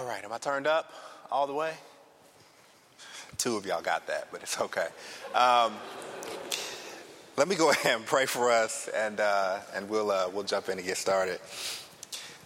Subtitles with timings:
[0.00, 0.94] All right, am I turned up
[1.30, 1.74] all the way?
[3.36, 4.86] Two of y'all got that, but it's okay.
[5.34, 5.74] Um,
[7.36, 10.70] let me go ahead and pray for us, and uh, and we'll uh, we'll jump
[10.70, 11.38] in and get started.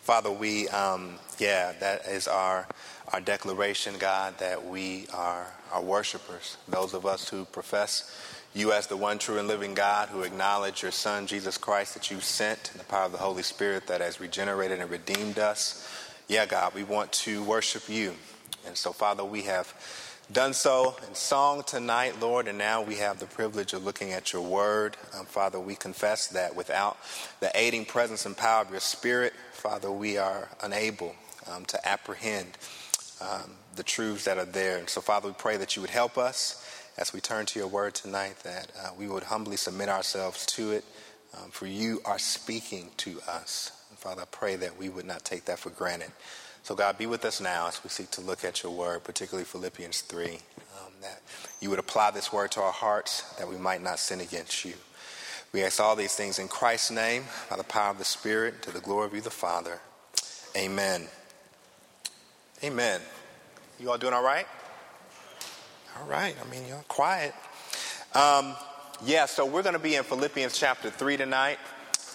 [0.02, 2.66] Father, we um, yeah, that is our
[3.12, 6.56] our declaration, God, that we are our worshipers.
[6.66, 8.20] Those of us who profess
[8.52, 12.10] you as the one true and living God, who acknowledge your Son Jesus Christ that
[12.10, 15.88] you sent, and the power of the Holy Spirit that has regenerated and redeemed us.
[16.26, 18.14] Yeah, God, we want to worship you,
[18.66, 19.74] and so Father, we have
[20.32, 24.32] done so in song tonight, Lord, and now we have the privilege of looking at
[24.32, 24.96] your word.
[25.14, 26.96] Um, Father, we confess that without
[27.40, 31.14] the aiding presence and power of your spirit, Father, we are unable
[31.46, 32.56] um, to apprehend
[33.20, 34.78] um, the truths that are there.
[34.78, 36.66] And so, Father, we pray that you would help us
[36.96, 40.72] as we turn to your word tonight, that uh, we would humbly submit ourselves to
[40.72, 40.84] it,
[41.36, 43.72] um, for you are speaking to us.
[44.04, 46.12] Father, I pray that we would not take that for granted.
[46.62, 49.46] So, God, be with us now as we seek to look at your word, particularly
[49.46, 51.22] Philippians 3, um, that
[51.62, 54.74] you would apply this word to our hearts, that we might not sin against you.
[55.54, 58.72] We ask all these things in Christ's name, by the power of the Spirit, to
[58.72, 59.78] the glory of you, the Father.
[60.54, 61.06] Amen.
[62.62, 63.00] Amen.
[63.80, 64.46] You all doing all right?
[65.98, 66.36] All right.
[66.38, 67.32] I mean, you're quiet.
[68.14, 68.54] Um,
[69.02, 71.58] yeah, so we're going to be in Philippians chapter 3 tonight.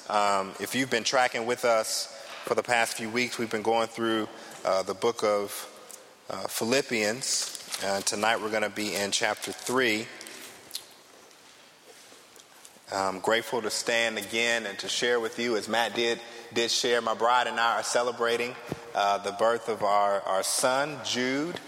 [0.10, 2.08] Um, if you've been tracking with us
[2.46, 4.28] for the past few weeks, we've been going through
[4.66, 5.70] uh, the book of
[6.32, 7.80] uh, Philippians.
[7.84, 10.08] And tonight we're going to be in chapter 3.
[12.92, 16.20] I'm grateful to stand again and to share with you, as Matt did,
[16.56, 17.02] did share.
[17.02, 18.56] My bride and I are celebrating
[18.96, 21.60] uh, the birth of our, our son, Jude.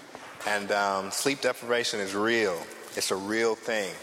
[0.47, 2.59] And um, sleep deprivation is real,
[2.95, 3.93] it's a real thing.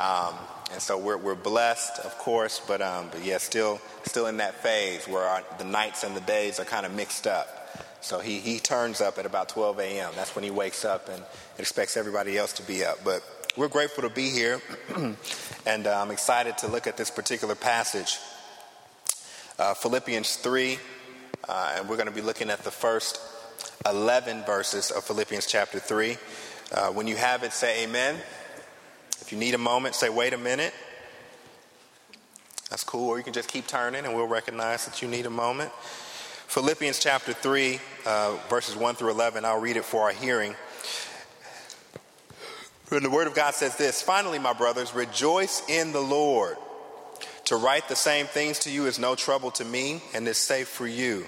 [0.00, 0.34] Um,
[0.72, 4.54] and so we're, we're blessed, of course, but, um, but yeah, still, still in that
[4.54, 7.48] phase where our, the nights and the days are kind of mixed up.
[8.00, 10.12] So he, he turns up at about 12 a.m.
[10.16, 11.22] That's when he wakes up and
[11.58, 12.98] expects everybody else to be up.
[13.04, 13.22] But
[13.56, 14.60] we're grateful to be here,
[15.66, 18.18] and uh, I'm excited to look at this particular passage,
[19.58, 20.78] uh, Philippians 3,
[21.48, 23.18] uh, and we're going to be looking at the first
[23.86, 26.16] 11 verses of Philippians chapter 3.
[26.72, 28.16] Uh, when you have it, say amen.
[29.26, 30.72] If you need a moment, say, wait a minute.
[32.70, 33.08] That's cool.
[33.08, 35.72] Or you can just keep turning and we'll recognize that you need a moment.
[36.46, 40.54] Philippians chapter 3, uh, verses 1 through 11, I'll read it for our hearing.
[42.92, 46.56] And the Word of God says this Finally, my brothers, rejoice in the Lord.
[47.46, 50.68] To write the same things to you is no trouble to me and is safe
[50.68, 51.26] for you.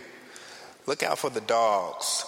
[0.86, 2.24] Look out for the dogs.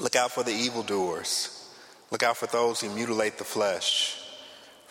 [0.00, 1.70] Look out for the evildoers.
[2.10, 4.15] Look out for those who mutilate the flesh.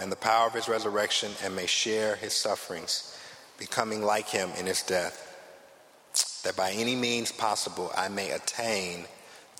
[0.00, 3.18] and the power of his resurrection and may share his sufferings,
[3.58, 5.20] becoming like him in his death,
[6.44, 9.06] that by any means possible I may attain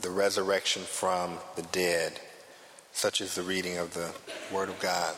[0.00, 2.20] the resurrection from the dead.
[2.92, 4.12] Such is the reading of the
[4.52, 5.14] Word of God.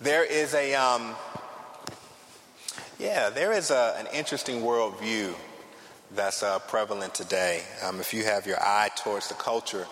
[0.00, 1.14] There is a, um,
[2.98, 5.34] yeah, there is a, an interesting worldview
[6.14, 7.62] that's uh, prevalent today.
[7.82, 9.86] Um, if you have your eye towards the culture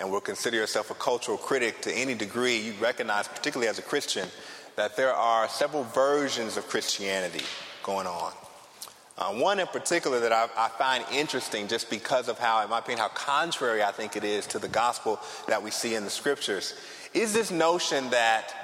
[0.00, 3.82] and will consider yourself a cultural critic to any degree, you recognize, particularly as a
[3.82, 4.26] Christian,
[4.76, 7.44] that there are several versions of Christianity
[7.82, 8.32] going on.
[9.18, 12.78] Uh, one in particular that I, I, find interesting just because of how, in my
[12.78, 16.10] opinion, how contrary I think it is to the gospel that we see in the
[16.10, 16.74] scriptures,
[17.12, 18.54] is this notion that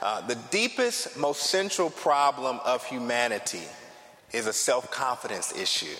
[0.00, 3.64] uh, the deepest, most central problem of humanity
[4.32, 5.96] is a self confidence issue.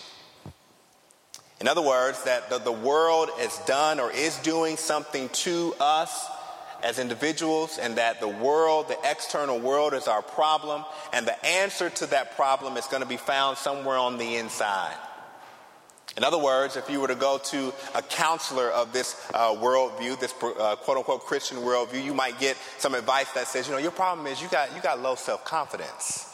[1.61, 6.29] In other words, that the, the world has done or is doing something to us
[6.83, 11.89] as individuals, and that the world, the external world, is our problem, and the answer
[11.89, 14.95] to that problem is going to be found somewhere on the inside.
[16.17, 20.19] In other words, if you were to go to a counselor of this uh, worldview,
[20.19, 23.79] this uh, quote unquote Christian worldview, you might get some advice that says, you know,
[23.79, 26.33] your problem is you got, you got low self confidence.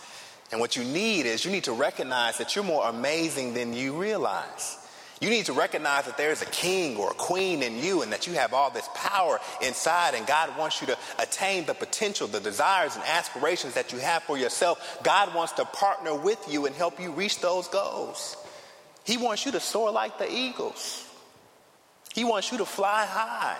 [0.53, 3.95] And what you need is you need to recognize that you're more amazing than you
[3.95, 4.77] realize.
[5.23, 8.11] You need to recognize that there is a king or a queen in you and
[8.13, 12.27] that you have all this power inside, and God wants you to attain the potential,
[12.27, 14.99] the desires, and aspirations that you have for yourself.
[15.05, 18.37] God wants to partner with you and help you reach those goals.
[19.05, 21.09] He wants you to soar like the eagles.
[22.13, 23.59] He wants you to fly high.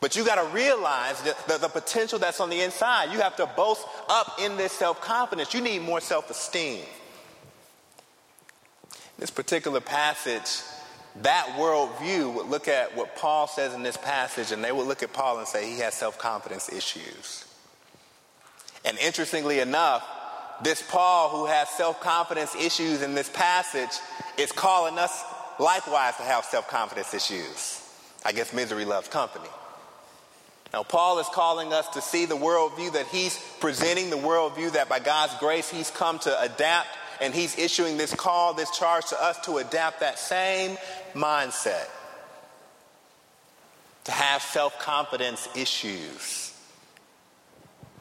[0.00, 3.12] But you got to realize the, the, the, potential that's on the inside.
[3.12, 5.54] You have to boast up in this self confidence.
[5.54, 6.84] You need more self esteem.
[9.18, 10.62] This particular passage,
[11.22, 15.02] that worldview would look at what Paul says in this passage, and they would look
[15.02, 17.44] at Paul and say he has self confidence issues.
[18.84, 20.06] And interestingly enough,
[20.62, 23.98] this Paul who has self confidence issues in this passage
[24.38, 25.24] is calling us
[25.58, 27.82] likewise to have self confidence issues.
[28.24, 29.48] I guess misery loves company.
[30.72, 34.88] Now, Paul is calling us to see the worldview that he's presenting, the worldview that
[34.88, 36.88] by God's grace he's come to adapt,
[37.20, 40.76] and he's issuing this call, this charge to us to adapt that same
[41.14, 41.88] mindset,
[44.04, 46.46] to have self confidence issues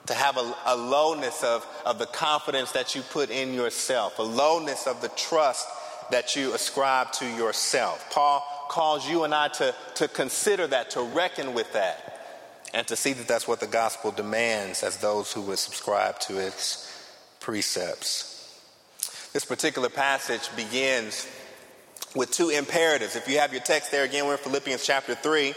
[0.07, 4.23] to have a, a, lowness of, of the confidence that you put in yourself, a
[4.23, 5.67] lowness of the trust
[6.11, 8.07] that you ascribe to yourself.
[8.11, 12.21] Paul calls you and I to, to consider that, to reckon with that,
[12.73, 16.37] and to see that that's what the gospel demands as those who would subscribe to
[16.37, 16.91] its
[17.39, 18.34] precepts.
[19.35, 21.27] This particular passage begins
[22.15, 23.17] with two imperatives.
[23.17, 25.53] If you have your text there again, we're in Philippians chapter 3.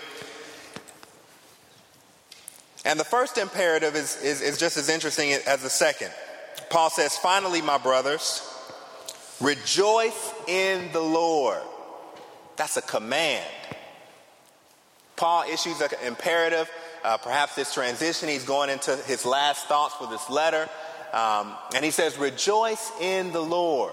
[2.84, 6.10] And the first imperative is, is, is just as interesting as the second.
[6.70, 8.42] Paul says, Finally, my brothers,
[9.40, 11.62] Rejoice in the Lord.
[12.56, 13.46] That's a command.
[15.14, 16.68] Paul issues an imperative.
[17.04, 20.68] Uh, perhaps this transition, he's going into his last thoughts for this letter.
[21.12, 23.92] Um, and he says, Rejoice in the Lord.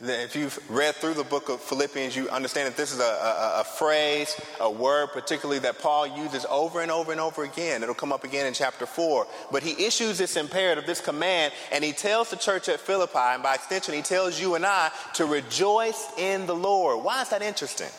[0.00, 3.60] If you've read through the book of Philippians, you understand that this is a, a,
[3.60, 7.82] a, phrase, a word, particularly that Paul uses over and over and over again.
[7.82, 9.26] It'll come up again in chapter 4.
[9.50, 13.42] But he issues this imperative, this command, and he tells the church at Philippi, and
[13.42, 17.02] by extension, he tells you and I to rejoice in the Lord.
[17.04, 17.90] Why is that interesting?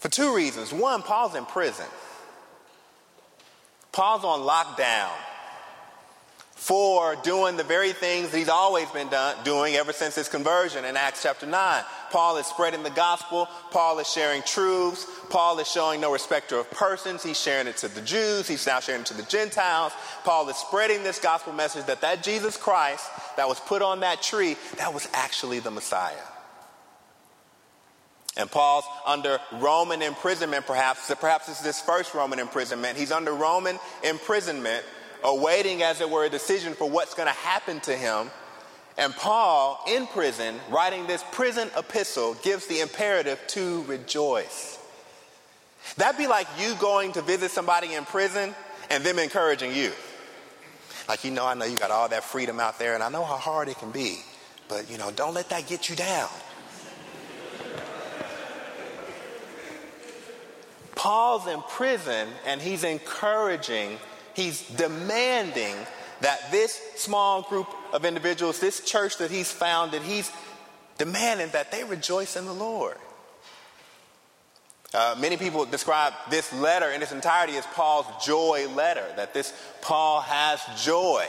[0.00, 0.72] For two reasons.
[0.72, 1.86] One, Paul's in prison,
[3.92, 5.12] Paul's on lockdown
[6.62, 10.84] for doing the very things that he's always been done, doing ever since his conversion
[10.84, 11.82] in Acts chapter 9.
[12.12, 13.48] Paul is spreading the gospel.
[13.72, 15.04] Paul is sharing truths.
[15.28, 17.24] Paul is showing no respecter of persons.
[17.24, 18.46] He's sharing it to the Jews.
[18.46, 19.92] He's now sharing it to the Gentiles.
[20.22, 24.22] Paul is spreading this gospel message that that Jesus Christ that was put on that
[24.22, 26.14] tree, that was actually the Messiah.
[28.36, 31.12] And Paul's under Roman imprisonment, perhaps.
[31.20, 32.96] Perhaps it's this first Roman imprisonment.
[32.96, 34.84] He's under Roman imprisonment
[35.24, 38.30] awaiting, as it were, a decision for what's going to happen to him.
[38.98, 44.78] And Paul, in prison, writing this prison epistle, gives the imperative to rejoice.
[45.96, 48.54] That'd be like you going to visit somebody in prison
[48.90, 49.92] and them encouraging you.
[51.08, 53.24] Like, you know, I know you got all that freedom out there, and I know
[53.24, 54.18] how hard it can be,
[54.68, 56.28] but, you know, don't let that get you down.
[60.94, 63.98] Paul's in prison and he's encouraging
[64.34, 65.74] He's demanding
[66.20, 70.30] that this small group of individuals, this church that he's founded, he's
[70.98, 72.96] demanding that they rejoice in the Lord.
[74.94, 79.52] Uh, many people describe this letter in its entirety as Paul's joy letter, that this
[79.80, 81.26] Paul has joy.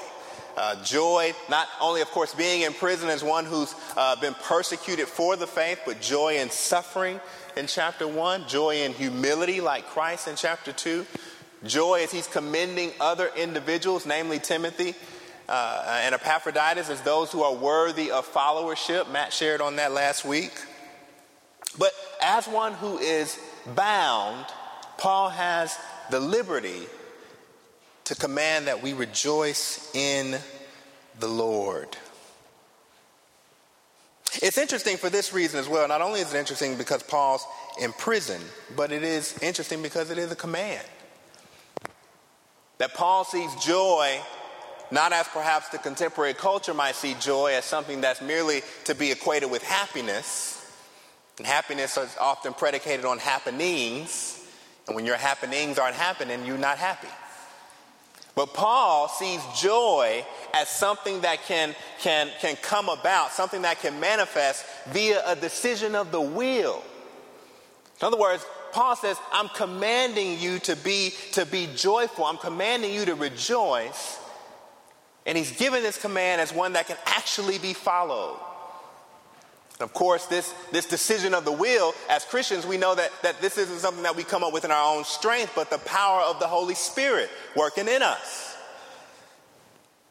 [0.56, 5.08] Uh, joy, not only, of course, being in prison as one who's uh, been persecuted
[5.08, 7.20] for the faith, but joy in suffering
[7.56, 11.06] in chapter 1, joy in humility like Christ in chapter 2,
[11.66, 14.96] Joy as he's commending other individuals, namely Timothy
[15.48, 19.12] uh, and Epaphroditus, as those who are worthy of followership.
[19.12, 20.54] Matt shared on that last week.
[21.78, 21.92] But
[22.22, 23.40] as one who is
[23.76, 24.46] bound,
[24.98, 25.78] Paul has
[26.12, 26.86] the liberty
[28.06, 30.38] to command that we rejoice in
[31.20, 31.98] the Lord.
[34.42, 35.88] It's interesting for this reason as well.
[35.88, 37.46] Not only is it interesting because Paul's
[37.80, 38.42] in prison,
[38.76, 40.84] but it is interesting because it is a command.
[42.78, 44.20] That Paul sees joy
[44.92, 49.12] not as perhaps the contemporary culture might see joy as something that's merely to be
[49.12, 50.60] equated with happiness.
[51.38, 54.40] And happiness is often predicated on happenings.
[54.88, 57.08] And when your happenings aren't happening, you're not happy.
[58.36, 64.00] But Paul sees joy as something that can, can, can come about, something that can
[64.00, 66.84] manifest via a decision of the will.
[68.02, 72.26] In other words, Paul says, I'm commanding you to be, to be joyful.
[72.26, 74.20] I'm commanding you to rejoice.
[75.26, 78.40] And he's given this command as one that can actually be followed.
[79.80, 83.58] Of course, this, this decision of the will, as Christians, we know that, that this
[83.58, 86.40] isn't something that we come up with in our own strength, but the power of
[86.40, 88.53] the Holy Spirit working in us.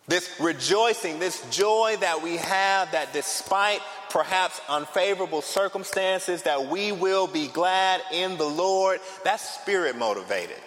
[0.09, 3.81] This rejoicing, this joy that we have that despite
[4.11, 10.59] perhaps unfavorable circumstances, that we will be glad in the Lord, that's spirit motivated.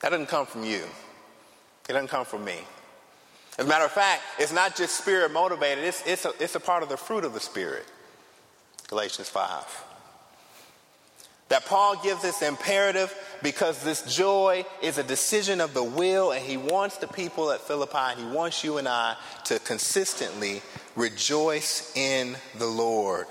[0.00, 0.82] That doesn't come from you,
[1.88, 2.58] it doesn't come from me.
[3.58, 6.60] As a matter of fact, it's not just spirit motivated, it's, it's, a, it's a
[6.60, 7.84] part of the fruit of the Spirit.
[8.86, 9.84] Galatians 5.
[11.48, 16.44] That Paul gives this imperative because this joy is a decision of the will, and
[16.44, 20.60] he wants the people at Philippi, and he wants you and I to consistently
[20.94, 23.26] rejoice in the Lord.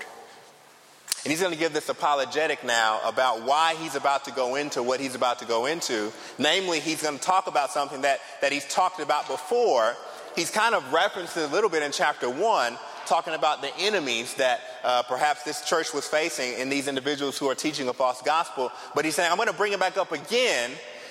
[1.24, 4.82] And he's going to give this apologetic now about why he's about to go into
[4.82, 6.12] what he's about to go into.
[6.38, 9.94] Namely, he's going to talk about something that, that he's talked about before.
[10.36, 14.34] He's kind of referenced it a little bit in chapter 1, talking about the enemies
[14.34, 18.22] that uh, perhaps this church was facing in these individuals who are teaching a false
[18.22, 18.70] gospel.
[18.94, 20.70] But he's saying, I'm going to bring it back up again,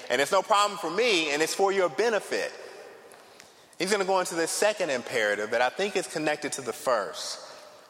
[0.10, 2.52] and it's no problem for me, and it's for your benefit.
[3.80, 6.74] He's going to go into this second imperative that I think is connected to the
[6.74, 7.40] first.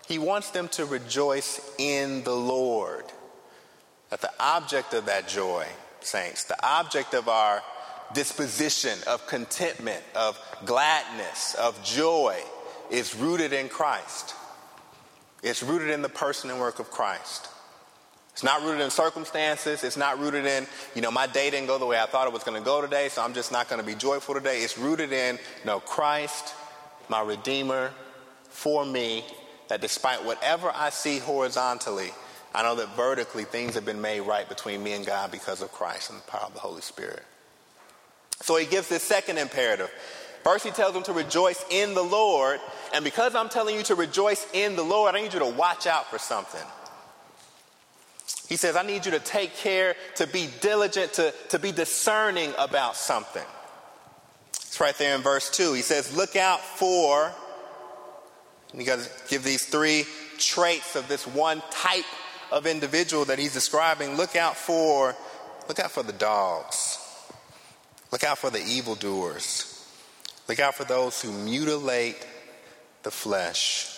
[0.07, 3.05] He wants them to rejoice in the Lord.
[4.09, 5.65] That the object of that joy,
[5.99, 7.61] saints, the object of our
[8.13, 12.41] disposition of contentment, of gladness, of joy,
[12.89, 14.35] is rooted in Christ.
[15.43, 17.49] It's rooted in the person and work of Christ.
[18.33, 19.83] It's not rooted in circumstances.
[19.83, 22.33] It's not rooted in, you know, my day didn't go the way I thought it
[22.33, 24.61] was going to go today, so I'm just not going to be joyful today.
[24.61, 26.53] It's rooted in, no, Christ,
[27.09, 27.91] my Redeemer,
[28.49, 29.25] for me,
[29.69, 32.11] that despite whatever I see horizontally,
[32.53, 35.71] I know that vertically things have been made right between me and God because of
[35.71, 37.23] Christ and the power of the Holy Spirit.
[38.41, 39.91] So he gives this second imperative
[40.47, 42.61] First, he tells them to rejoice in the Lord.
[42.93, 45.85] And because I'm telling you to rejoice in the Lord, I need you to watch
[45.85, 46.65] out for something.
[48.47, 52.53] He says, I need you to take care, to be diligent, to, to be discerning
[52.57, 53.43] about something.
[54.51, 55.73] It's right there in verse 2.
[55.73, 57.29] He says, Look out for,
[58.73, 60.05] you got to give these three
[60.37, 62.05] traits of this one type
[62.53, 64.15] of individual that he's describing.
[64.15, 65.13] Look out for,
[65.67, 66.99] look out for the dogs.
[68.13, 69.73] Look out for the evildoers.
[70.47, 72.25] Look out for those who mutilate
[73.03, 73.93] the flesh.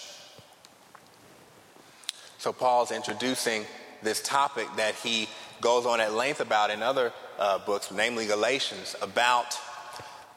[2.39, 3.65] So, Paul's introducing
[4.01, 5.27] this topic that he
[5.62, 9.58] goes on at length about in other uh, books, namely Galatians, about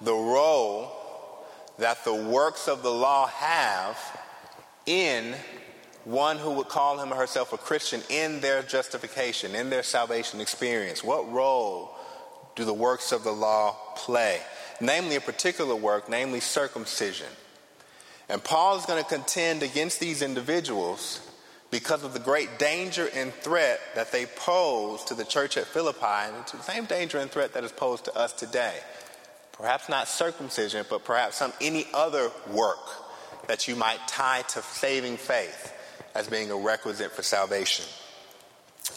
[0.00, 0.90] the role
[1.78, 3.96] that the works of the law have
[4.84, 5.34] in
[6.04, 10.40] one who would call him or herself a Christian in their justification, in their salvation
[10.40, 11.04] experience.
[11.04, 11.94] What role
[12.56, 14.40] do the works of the law play?
[14.80, 17.26] Namely a particular work, namely circumcision.
[18.28, 21.20] And Paul is going to contend against these individuals
[21.70, 26.04] because of the great danger and threat that they pose to the church at Philippi,
[26.04, 28.74] and to the same danger and threat that is posed to us today.
[29.52, 32.78] Perhaps not circumcision, but perhaps some any other work
[33.48, 35.72] that you might tie to saving faith
[36.14, 37.86] as being a requisite for salvation.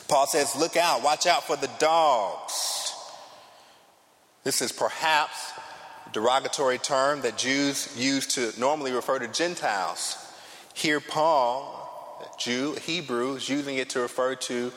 [0.07, 2.93] Paul says, Look out, watch out for the dogs.
[4.43, 5.53] This is perhaps
[6.15, 10.17] derogatory term that Jews use to normally refer to Gentiles.
[10.73, 14.71] Here, Paul, Jew, Hebrew, is using it to refer to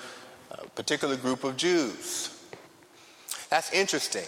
[0.50, 2.36] a particular group of Jews.
[3.50, 4.26] That's interesting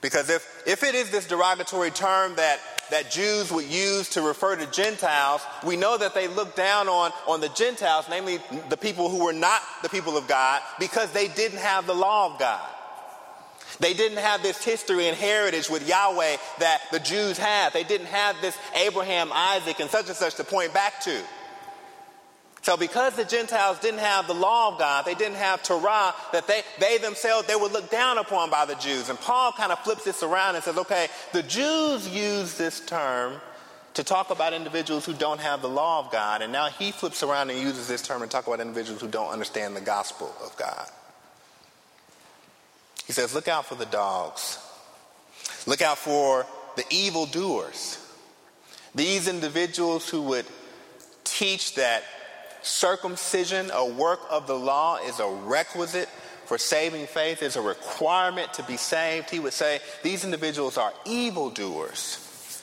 [0.00, 2.60] because if, if it is this derogatory term that,
[2.92, 7.10] that Jews would use to refer to Gentiles, we know that they looked down on,
[7.26, 11.26] on the Gentiles, namely the people who were not the people of God, because they
[11.26, 12.70] didn't have the law of God.
[13.78, 17.72] They didn't have this history and heritage with Yahweh that the Jews had.
[17.72, 21.20] They didn't have this Abraham, Isaac, and such and such to point back to.
[22.62, 26.46] So because the Gentiles didn't have the law of God, they didn't have Torah, that
[26.46, 29.08] they, they themselves, they were looked down upon by the Jews.
[29.08, 33.40] And Paul kind of flips this around and says, okay, the Jews use this term
[33.94, 36.42] to talk about individuals who don't have the law of God.
[36.42, 39.30] And now he flips around and uses this term to talk about individuals who don't
[39.30, 40.86] understand the gospel of God.
[43.10, 44.56] He says, Look out for the dogs.
[45.66, 47.98] Look out for the evildoers.
[48.94, 50.46] These individuals who would
[51.24, 52.04] teach that
[52.62, 56.08] circumcision, a work of the law, is a requisite
[56.44, 57.42] for saving faith.
[57.42, 59.28] is a requirement to be saved.
[59.28, 62.62] He would say these individuals are evildoers.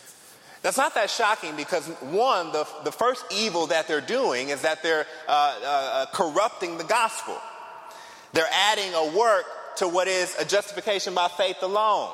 [0.62, 4.82] That's not that shocking because, one, the, the first evil that they're doing is that
[4.82, 7.38] they're uh, uh, uh, corrupting the gospel.
[8.32, 9.44] They're adding a work
[9.78, 12.12] to what is a justification by faith alone.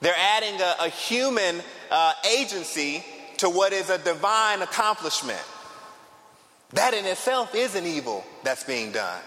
[0.00, 1.60] They're adding a, a human
[1.90, 3.04] uh, agency
[3.38, 5.42] to what is a divine accomplishment.
[6.72, 9.20] That in itself is an evil that's being done.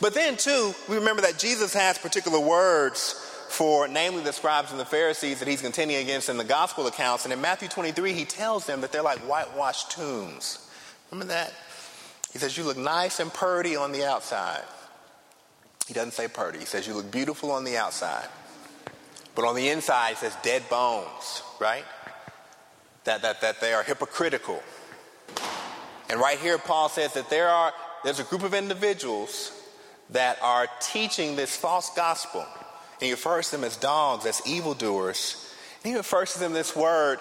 [0.00, 3.12] But then, too, we remember that Jesus has particular words
[3.48, 7.24] for, namely, the scribes and the Pharisees that he's contending against in the gospel accounts.
[7.24, 10.70] And in Matthew 23, he tells them that they're like whitewashed tombs.
[11.10, 11.52] Remember that?
[12.32, 14.62] He says, You look nice and purty on the outside.
[15.88, 18.28] He doesn't say purty, he says, You look beautiful on the outside.
[19.34, 21.84] But on the inside, says, Dead bones, right?
[23.04, 24.62] That, that, that they are hypocritical.
[26.10, 27.72] And right here, Paul says that there are,
[28.04, 29.50] there's a group of individuals
[30.10, 32.42] that are teaching this false gospel.
[32.42, 35.54] And he refers to them as dogs, as evildoers.
[35.82, 37.18] And he refers to them this word,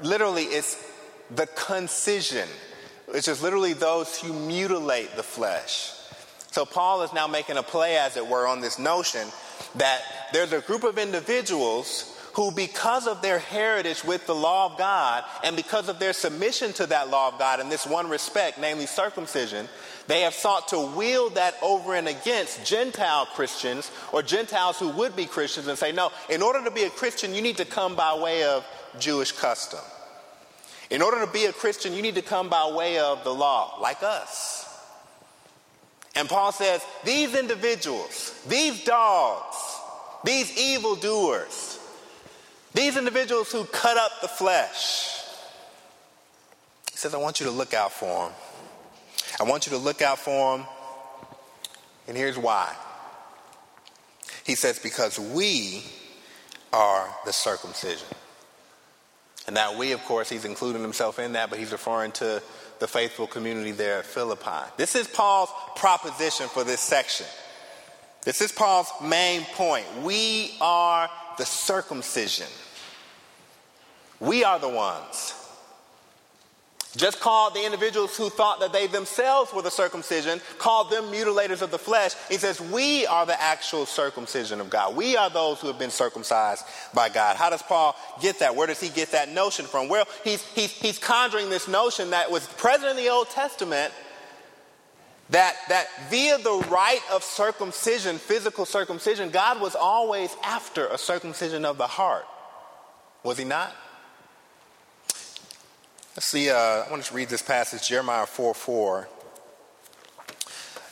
[0.00, 0.80] literally, it's
[1.34, 2.48] the concision,
[3.06, 5.90] which is literally those who mutilate the flesh.
[6.56, 9.28] So Paul is now making a play, as it were, on this notion
[9.74, 10.00] that
[10.32, 15.24] there's a group of individuals who, because of their heritage with the law of God
[15.44, 18.86] and because of their submission to that law of God in this one respect, namely
[18.86, 19.68] circumcision,
[20.06, 25.14] they have sought to wield that over and against Gentile Christians or Gentiles who would
[25.14, 27.96] be Christians and say, no, in order to be a Christian, you need to come
[27.96, 28.66] by way of
[28.98, 29.80] Jewish custom.
[30.88, 33.76] In order to be a Christian, you need to come by way of the law,
[33.78, 34.65] like us.
[36.16, 39.56] And Paul says, these individuals, these dogs,
[40.24, 41.78] these evildoers,
[42.72, 45.20] these individuals who cut up the flesh.
[46.90, 48.32] He says, I want you to look out for them.
[49.38, 50.66] I want you to look out for them.
[52.08, 52.74] And here's why.
[54.44, 55.82] He says, because we
[56.72, 58.08] are the circumcision.
[59.46, 62.42] And that we, of course, he's including himself in that, but he's referring to
[62.78, 64.70] the faithful community there at Philippi.
[64.76, 67.26] This is Paul's proposition for this section.
[68.22, 69.86] This is Paul's main point.
[70.02, 71.08] We are
[71.38, 72.48] the circumcision.
[74.20, 75.45] We are the ones.
[76.96, 81.60] Just called the individuals who thought that they themselves were the circumcision, called them mutilators
[81.60, 82.14] of the flesh.
[82.28, 84.96] He says, We are the actual circumcision of God.
[84.96, 87.36] We are those who have been circumcised by God.
[87.36, 88.56] How does Paul get that?
[88.56, 89.88] Where does he get that notion from?
[89.88, 93.92] Well, he's, he's, he's conjuring this notion that was present in the Old Testament
[95.30, 101.64] that, that via the rite of circumcision, physical circumcision, God was always after a circumcision
[101.64, 102.24] of the heart.
[103.22, 103.74] Was he not?
[106.16, 109.08] Let's see, uh, I want to read this passage, Jeremiah 4 4.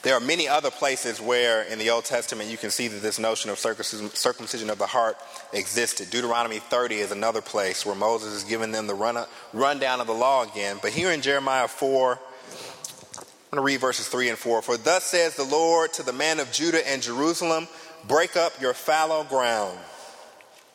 [0.03, 3.19] There are many other places where in the Old Testament you can see that this
[3.19, 5.17] notion of circumcision, of the heart
[5.55, 6.11] existed.
[6.11, 9.17] Deuteronomy 30 is another place where Moses is giving them the run,
[9.55, 10.77] rundown of the law again.
[10.83, 14.61] But here in Jeremiah 4, I'm going to read verses 3 and 4.
[14.61, 17.67] For thus says the Lord to the man of Judah and Jerusalem,
[18.07, 19.79] break up your fallow ground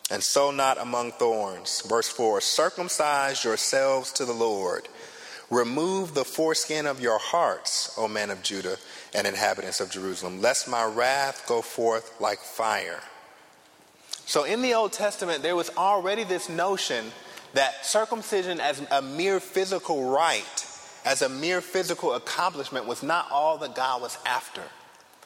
[0.09, 1.81] and sow not among thorns.
[1.81, 4.87] Verse 4 Circumcise yourselves to the Lord.
[5.49, 8.77] Remove the foreskin of your hearts, O men of Judah
[9.15, 12.99] and inhabitants of Jerusalem, lest my wrath go forth like fire.
[14.25, 17.05] So in the Old Testament, there was already this notion
[17.53, 20.67] that circumcision as a mere physical rite,
[21.03, 24.61] as a mere physical accomplishment, was not all that God was after.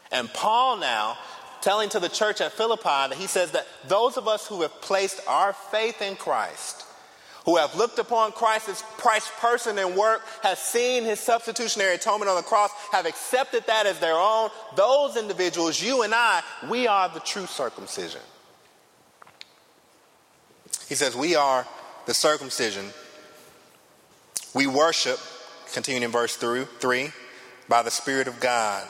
[0.09, 1.17] And Paul now
[1.63, 4.81] telling to the church at Philippi that he says that those of us who have
[4.81, 6.85] placed our faith in Christ,
[7.45, 12.35] who have looked upon Christ's Christ's person and work, have seen his substitutionary atonement on
[12.35, 17.09] the cross, have accepted that as their own, those individuals, you and I, we are
[17.09, 18.21] the true circumcision.
[20.89, 21.65] He says, We are
[22.05, 22.85] the circumcision.
[24.53, 25.17] We worship,
[25.73, 27.09] continuing in verse 3,
[27.67, 28.87] by the Spirit of God.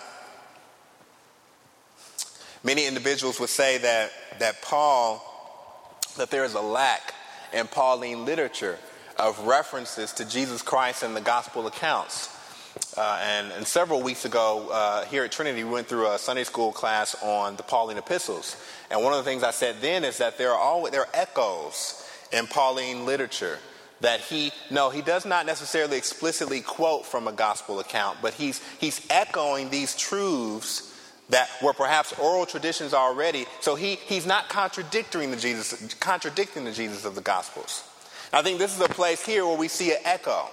[2.63, 5.21] Many individuals would say that, that Paul,
[6.17, 7.13] that there is a lack
[7.51, 8.79] in Pauline literature
[9.17, 12.29] of references to Jesus Christ in the gospel accounts.
[12.97, 16.43] Uh, and, and, several weeks ago, uh, here at Trinity, we went through a Sunday
[16.43, 18.55] school class on the Pauline epistles.
[18.89, 21.09] And one of the things I said then is that there are always there are
[21.13, 23.59] echoes in Pauline literature
[24.01, 28.59] that he no he does not necessarily explicitly quote from a gospel account, but he's
[28.79, 30.92] he's echoing these truths
[31.29, 33.45] that were perhaps oral traditions already.
[33.61, 37.83] So he, he's not contradicting the Jesus, contradicting the Jesus of the Gospels.
[38.31, 40.47] I think this is a place here where we see an echo.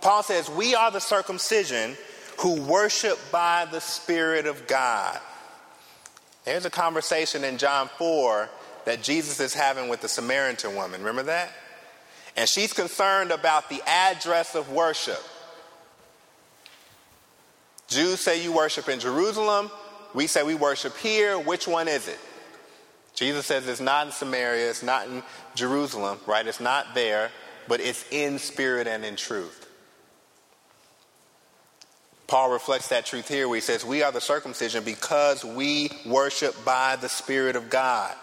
[0.00, 1.96] Paul says, We are the circumcision
[2.38, 5.18] who worship by the Spirit of God.
[6.44, 8.48] There's a conversation in John 4
[8.84, 11.00] that Jesus is having with the Samaritan woman.
[11.02, 11.50] Remember that?
[12.36, 15.22] And she's concerned about the address of worship.
[17.88, 19.70] Jews say you worship in Jerusalem.
[20.14, 21.38] We say we worship here.
[21.38, 22.18] Which one is it?
[23.14, 25.22] Jesus says it's not in Samaria, it's not in
[25.54, 26.46] Jerusalem, right?
[26.46, 27.30] It's not there,
[27.68, 29.68] but it's in spirit and in truth.
[32.26, 36.54] Paul reflects that truth here where he says, We are the circumcision because we worship
[36.64, 38.14] by the Spirit of God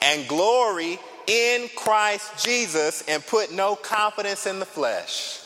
[0.00, 5.40] and glory in Christ Jesus and put no confidence in the flesh.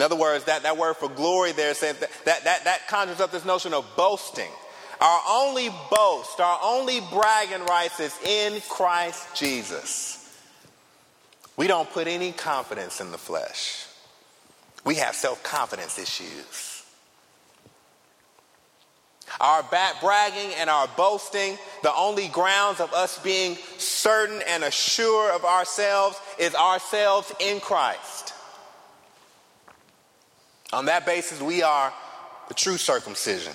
[0.00, 3.20] In other words, that, that word for glory there says that, that, that, that conjures
[3.20, 4.48] up this notion of boasting.
[4.98, 10.16] Our only boast, our only bragging rights is in Christ Jesus.
[11.58, 13.84] We don't put any confidence in the flesh.
[14.86, 16.82] We have self confidence issues.
[19.38, 19.62] Our
[20.00, 26.18] bragging and our boasting, the only grounds of us being certain and assured of ourselves
[26.38, 28.32] is ourselves in Christ.
[30.72, 31.92] On that basis, we are
[32.48, 33.52] the true circumcision.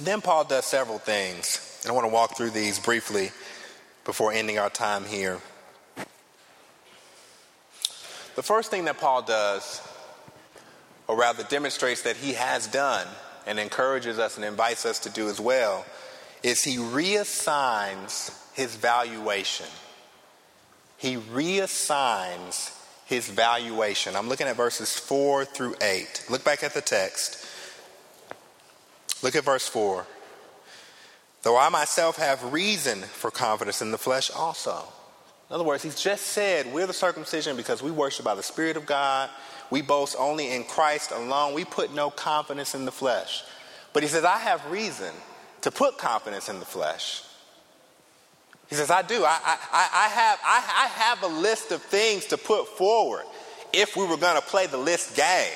[0.00, 1.80] Then Paul does several things.
[1.82, 3.30] and I want to walk through these briefly
[4.04, 5.40] before ending our time here.
[8.34, 9.82] The first thing that Paul does,
[11.06, 13.06] or rather demonstrates that he has done
[13.46, 15.84] and encourages us and invites us to do as well,
[16.42, 19.66] is he reassigns his valuation.
[20.96, 22.71] He reassigns
[23.06, 24.16] his valuation.
[24.16, 26.26] I'm looking at verses 4 through 8.
[26.30, 27.46] Look back at the text.
[29.22, 30.06] Look at verse 4.
[31.42, 34.84] Though I myself have reason for confidence in the flesh also.
[35.50, 38.76] In other words, he's just said we're the circumcision because we worship by the Spirit
[38.76, 39.28] of God.
[39.70, 41.54] We boast only in Christ alone.
[41.54, 43.42] We put no confidence in the flesh.
[43.92, 45.12] But he says, I have reason
[45.62, 47.22] to put confidence in the flesh.
[48.72, 49.22] He says, I do.
[49.22, 53.24] I, I, I, have, I, I have a list of things to put forward
[53.70, 55.52] if we were going to play the list game.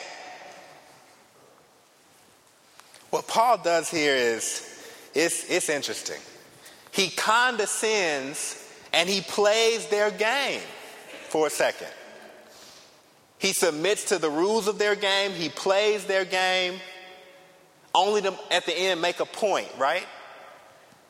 [3.08, 4.70] What Paul does here is
[5.14, 6.20] it's, it's interesting.
[6.92, 10.60] He condescends and he plays their game
[11.30, 11.88] for a second.
[13.38, 16.80] He submits to the rules of their game, he plays their game,
[17.94, 20.04] only to at the end make a point, right?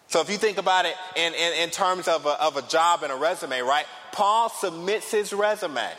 [0.09, 3.03] So if you think about it in, in, in terms of a, of a job
[3.03, 3.87] and a resume, right?
[4.12, 5.90] Paul submits his resume.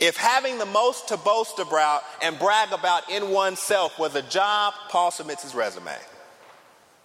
[0.00, 4.74] If having the most to boast about and brag about in oneself was a job,
[4.88, 5.96] Paul submits his resume.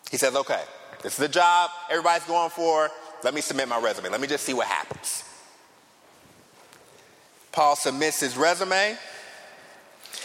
[0.09, 0.61] He says, okay,
[1.01, 2.89] this is the job everybody's going for.
[3.23, 4.09] Let me submit my resume.
[4.09, 5.23] Let me just see what happens.
[7.51, 8.97] Paul submits his resume.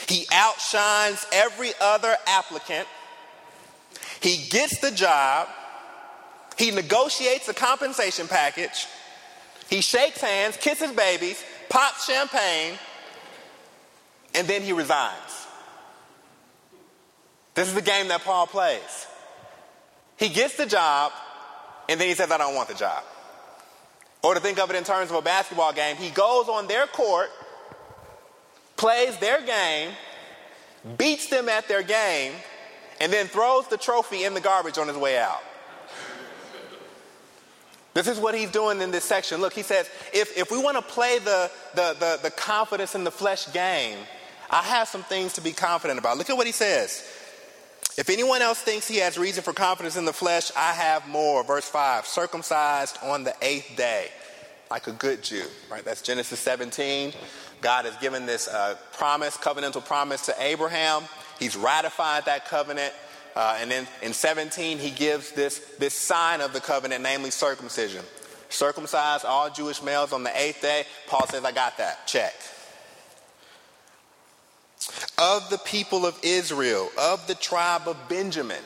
[0.08, 2.86] He outshines every other applicant.
[4.20, 5.48] He gets the job.
[6.58, 8.86] He negotiates a compensation package.
[9.68, 12.78] He shakes hands, kisses babies, pops champagne,
[14.34, 15.46] and then he resigns.
[17.54, 19.06] This is the game that Paul plays.
[20.18, 21.12] He gets the job,
[21.88, 23.02] and then he says, I don't want the job.
[24.22, 26.86] Or to think of it in terms of a basketball game, he goes on their
[26.86, 27.28] court,
[28.76, 29.90] plays their game,
[30.96, 32.32] beats them at their game,
[33.00, 35.42] and then throws the trophy in the garbage on his way out.
[37.94, 39.40] This is what he's doing in this section.
[39.40, 43.04] Look, he says, if, if we want to play the, the, the, the confidence in
[43.04, 43.96] the flesh game,
[44.50, 46.18] I have some things to be confident about.
[46.18, 47.10] Look at what he says.
[47.96, 51.42] If anyone else thinks he has reason for confidence in the flesh, I have more.
[51.42, 54.08] Verse 5 circumcised on the eighth day,
[54.70, 55.82] like a good Jew, right?
[55.82, 57.14] That's Genesis 17.
[57.62, 61.04] God has given this uh, promise, covenantal promise to Abraham.
[61.38, 62.92] He's ratified that covenant.
[63.34, 68.02] Uh, and then in 17, he gives this, this sign of the covenant, namely circumcision.
[68.48, 70.84] Circumcise all Jewish males on the eighth day.
[71.06, 72.06] Paul says, I got that.
[72.06, 72.34] Check
[75.18, 78.62] of the people of Israel, of the tribe of Benjamin.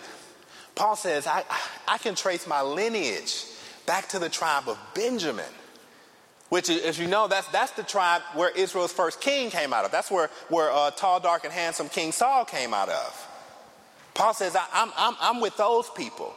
[0.74, 1.44] Paul says, I,
[1.86, 3.44] I can trace my lineage
[3.86, 5.44] back to the tribe of Benjamin,
[6.50, 9.90] which, as you know, that's, that's the tribe where Israel's first king came out of.
[9.90, 13.26] That's where, where uh, tall, dark, and handsome King Saul came out of.
[14.14, 16.34] Paul says, I, am I'm, I'm with those people.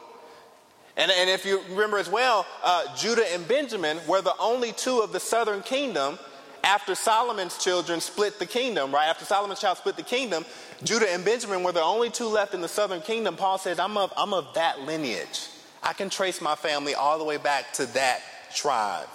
[0.95, 4.99] And, and if you remember as well, uh, Judah and Benjamin were the only two
[4.99, 6.19] of the southern kingdom
[6.63, 9.07] after Solomon's children split the kingdom, right?
[9.07, 10.45] After Solomon's child split the kingdom,
[10.83, 13.35] Judah and Benjamin were the only two left in the southern kingdom.
[13.35, 15.47] Paul says, I'm of, I'm of that lineage.
[15.81, 18.21] I can trace my family all the way back to that
[18.55, 19.09] tribe.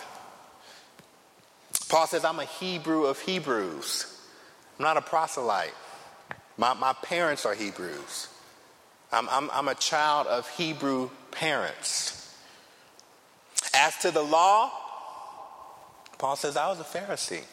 [1.89, 4.21] Paul says, I'm a Hebrew of Hebrews.
[4.79, 5.75] I'm not a proselyte.
[6.57, 8.29] My, my parents are Hebrews.
[9.13, 12.15] I'm, I'm, I'm a child of Hebrew parents.
[13.75, 14.71] As to the law,
[16.19, 17.45] Paul says, I was a Pharisee.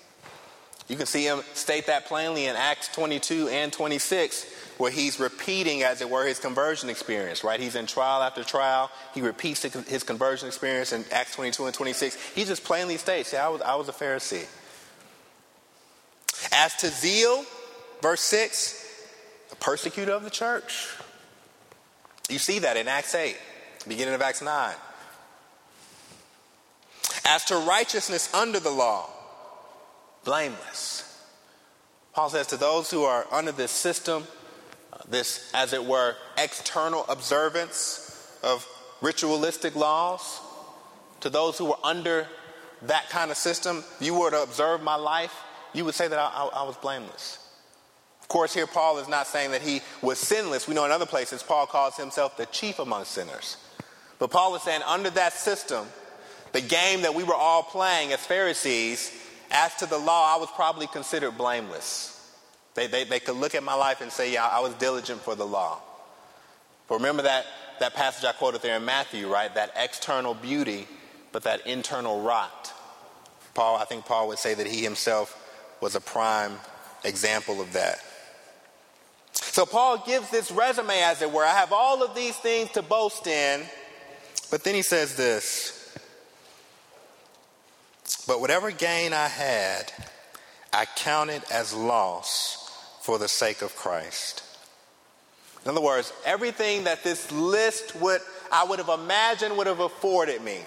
[0.87, 4.45] You can see him state that plainly in Acts 22 and 26,
[4.77, 7.59] where he's repeating, as it were, his conversion experience, right?
[7.59, 8.91] He's in trial after trial.
[9.13, 12.15] He repeats his conversion experience in Acts 22 and 26.
[12.33, 14.45] He just plainly states, yeah, I was, I was a Pharisee.
[16.51, 17.45] As to zeal,
[18.01, 18.85] verse 6,
[19.51, 20.89] a persecutor of the church.
[22.29, 23.37] You see that in Acts 8,
[23.87, 24.75] beginning of Acts 9.
[27.25, 29.09] As to righteousness under the law,
[30.23, 31.01] blameless.
[32.13, 34.25] Paul says to those who are under this system,
[35.09, 38.67] this, as it were, external observance of
[39.01, 40.39] ritualistic laws,
[41.21, 42.27] to those who were under
[42.83, 45.33] that kind of system, you were to observe my life,
[45.73, 47.39] you would say that I, I, I was blameless.
[48.21, 50.67] Of course, here Paul is not saying that he was sinless.
[50.67, 53.57] We know in other places Paul calls himself the chief among sinners.
[54.17, 55.85] But Paul is saying under that system,
[56.51, 59.11] the game that we were all playing as Pharisees,
[59.51, 62.14] as to the law, I was probably considered blameless.
[62.75, 65.33] They, they, they could look at my life and say, yeah, I was diligent for
[65.33, 65.79] the law.
[66.87, 67.45] But remember that,
[67.79, 69.53] that passage I quoted there in Matthew, right?
[69.55, 70.87] That external beauty,
[71.31, 72.73] but that internal rot.
[73.53, 75.41] Paul, I think Paul would say that he himself
[75.81, 76.53] was a prime
[77.03, 77.99] example of that.
[79.31, 81.43] So Paul gives this resume, as it were.
[81.43, 83.63] I have all of these things to boast in,
[84.51, 85.75] but then he says this
[88.27, 89.91] but whatever gain I had,
[90.73, 92.64] I counted as loss
[93.05, 94.41] for the sake of Christ.
[95.63, 100.41] In other words, everything that this list would I would have imagined would have afforded
[100.41, 100.59] me,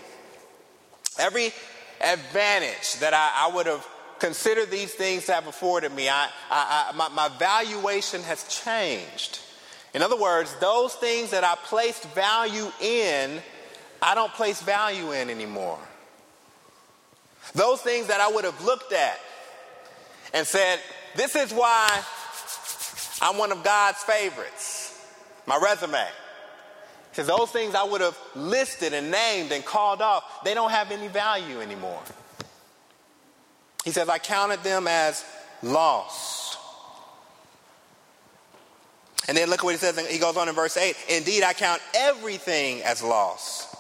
[1.19, 1.53] every
[2.01, 3.87] advantage that I, I would have
[4.21, 9.41] considered these things to have afforded me, I, I, my, my valuation has changed.
[9.95, 13.41] In other words, those things that I placed value in,
[14.01, 15.79] I don't place value in anymore.
[17.55, 19.19] Those things that I would have looked at
[20.35, 20.81] and said,
[21.17, 22.05] This is why
[23.21, 24.95] I'm one of God's favorites.
[25.47, 26.07] My resume.
[27.11, 30.93] Because those things I would have listed and named and called off, they don't have
[30.93, 32.01] any value anymore.
[33.85, 35.25] He says, I counted them as
[35.63, 36.57] loss.
[39.27, 39.99] And then look at what he says.
[40.09, 43.75] He goes on in verse 8 Indeed, I count everything as loss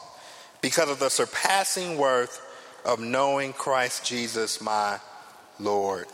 [0.61, 2.45] because of the surpassing worth
[2.85, 4.99] of knowing Christ Jesus, my
[5.59, 6.07] Lord.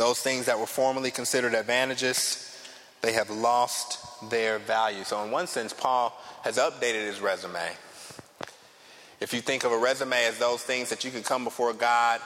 [0.00, 2.58] Those things that were formerly considered advantages,
[3.02, 3.98] they have lost
[4.30, 5.04] their value.
[5.04, 7.68] So, in one sense, Paul has updated his resume.
[9.20, 12.22] If you think of a resume as those things that you can come before God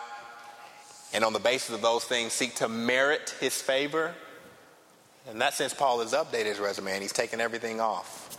[1.12, 4.14] and on the basis of those things seek to merit his favor,
[5.28, 8.38] in that sense, Paul has updated his resume and he's taken everything off.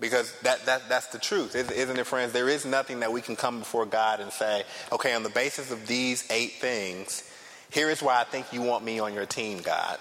[0.00, 2.34] Because that, that, that's the truth, isn't it, friends?
[2.34, 5.70] There is nothing that we can come before God and say, okay, on the basis
[5.70, 7.24] of these eight things,
[7.70, 9.98] here is why I think you want me on your team, God.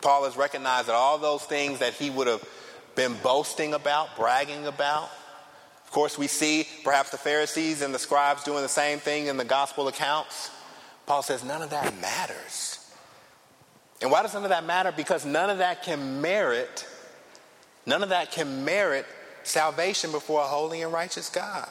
[0.00, 2.44] Paul has recognized that all those things that he would have
[2.94, 5.10] been boasting about, bragging about,
[5.84, 9.36] of course, we see perhaps the Pharisees and the scribes doing the same thing in
[9.36, 10.50] the gospel accounts.
[11.06, 12.92] Paul says none of that matters.
[14.02, 14.92] And why does none of that matter?
[14.92, 16.86] Because none of that can merit
[17.88, 19.06] None of that can merit
[19.44, 21.70] salvation before a holy and righteous God.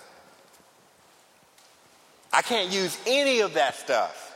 [2.38, 4.36] I can't use any of that stuff.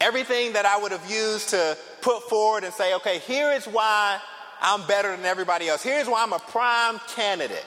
[0.00, 4.18] Everything that I would have used to put forward and say, okay, here is why
[4.60, 5.84] I'm better than everybody else.
[5.84, 7.64] Here's why I'm a prime candidate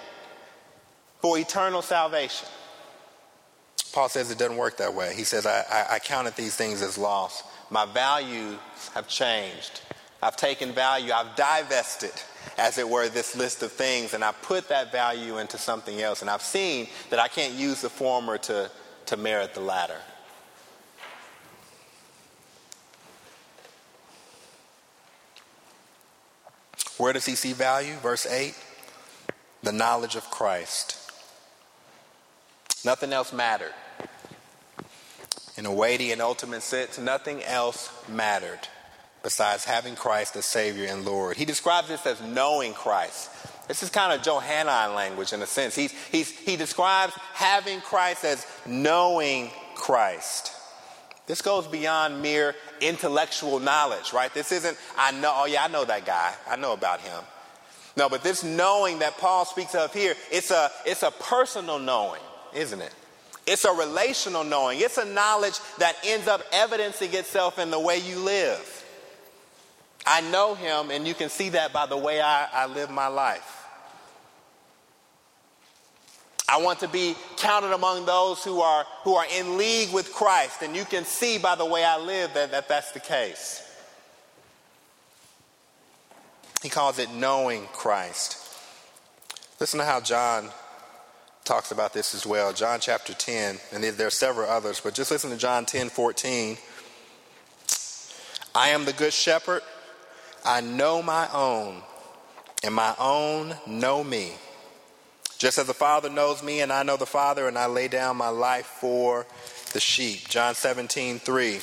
[1.21, 2.45] for eternal salvation.
[3.93, 5.13] Paul says it doesn't work that way.
[5.15, 7.43] He says, I, I, I counted these things as loss.
[7.69, 8.57] My values
[8.95, 9.79] have changed.
[10.21, 12.11] I've taken value, I've divested,
[12.57, 16.21] as it were, this list of things, and I put that value into something else.
[16.21, 18.69] And I've seen that I can't use the former to,
[19.07, 19.99] to merit the latter.
[26.97, 27.93] Where does he see value?
[27.95, 28.55] Verse 8
[29.61, 30.95] the knowledge of Christ.
[32.85, 33.73] Nothing else mattered.
[35.57, 38.69] In a weighty and ultimate sense, nothing else mattered
[39.23, 41.37] besides having Christ as Savior and Lord.
[41.37, 43.29] He describes this as knowing Christ.
[43.67, 45.75] This is kind of Johannine language in a sense.
[45.75, 50.53] He's, he's, he describes having Christ as knowing Christ.
[51.27, 54.33] This goes beyond mere intellectual knowledge, right?
[54.33, 56.33] This isn't, I know, oh yeah, I know that guy.
[56.49, 57.23] I know about him.
[57.95, 62.21] No, but this knowing that Paul speaks of here, it's a, it's a personal knowing,
[62.55, 62.93] isn't it?
[63.45, 64.79] It's a relational knowing.
[64.79, 68.78] It's a knowledge that ends up evidencing itself in the way you live.
[70.11, 73.05] I know him, and you can see that by the way I, I live my
[73.05, 73.63] life.
[76.49, 80.63] I want to be counted among those who are, who are in league with Christ,
[80.63, 83.63] and you can see by the way I live that, that that's the case.
[86.63, 88.35] He calls it knowing Christ.
[89.59, 90.49] Listen to how John
[91.43, 92.51] talks about this as well.
[92.51, 96.57] John chapter 10, and there are several others, but just listen to John 10 14.
[98.55, 99.61] I am the good shepherd.
[100.45, 101.81] I know my own,
[102.63, 104.33] and my own know me.
[105.37, 108.17] Just as the Father knows me, and I know the Father, and I lay down
[108.17, 109.25] my life for
[109.73, 110.27] the sheep.
[110.27, 111.59] John 17 3.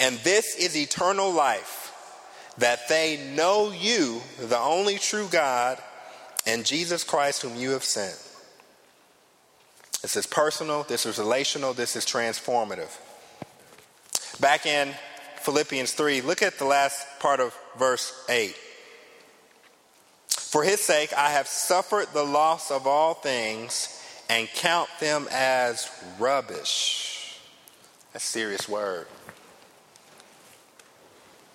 [0.00, 1.92] And this is eternal life,
[2.58, 5.78] that they know you, the only true God,
[6.46, 8.16] and Jesus Christ, whom you have sent.
[10.02, 12.96] This is personal, this is relational, this is transformative.
[14.40, 14.94] Back in
[15.40, 18.54] Philippians 3, look at the last part of verse 8.
[20.28, 25.90] For his sake, I have suffered the loss of all things and count them as
[26.18, 27.38] rubbish.
[28.12, 29.06] That's a serious word.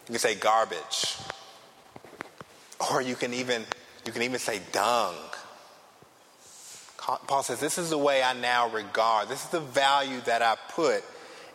[0.07, 1.17] You can say garbage.
[2.91, 3.63] Or you can even
[4.05, 5.15] you can even say dung.
[6.97, 9.29] Paul says, This is the way I now regard.
[9.29, 11.03] This is the value that I put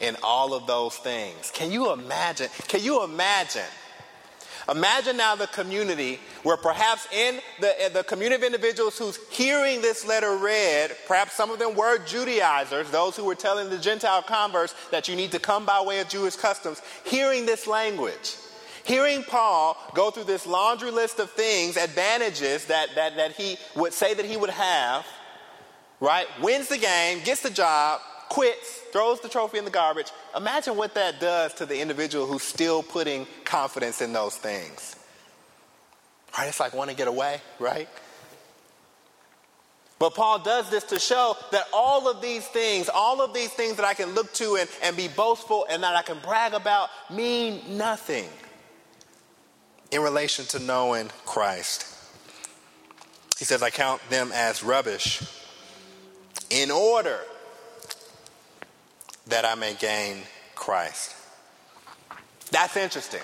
[0.00, 1.50] in all of those things.
[1.52, 2.48] Can you imagine?
[2.68, 3.64] Can you imagine
[4.70, 10.06] Imagine now the community where perhaps in the, the community of individuals who's hearing this
[10.06, 14.74] letter read, perhaps some of them were Judaizers, those who were telling the Gentile converts
[14.90, 18.36] that you need to come by way of Jewish customs, hearing this language.
[18.84, 23.94] Hearing Paul go through this laundry list of things, advantages that, that, that he would
[23.94, 25.06] say that he would have,
[25.98, 26.26] right?
[26.42, 30.10] Wins the game, gets the job, quits, throws the trophy in the garbage.
[30.36, 34.96] Imagine what that does to the individual who's still putting confidence in those things.
[36.36, 36.48] Right?
[36.48, 37.88] It's like want to get away, right?
[39.98, 43.76] But Paul does this to show that all of these things, all of these things
[43.76, 46.88] that I can look to and, and be boastful and that I can brag about
[47.10, 48.28] mean nothing
[49.90, 51.94] in relation to knowing Christ.
[53.38, 55.22] He says, I count them as rubbish
[56.50, 57.18] in order
[59.28, 60.22] that I may gain
[60.54, 61.14] Christ.
[62.50, 63.20] That's interesting.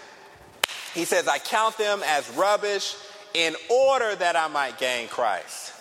[0.94, 2.94] He says, I count them as rubbish
[3.32, 5.72] in order that I might gain Christ.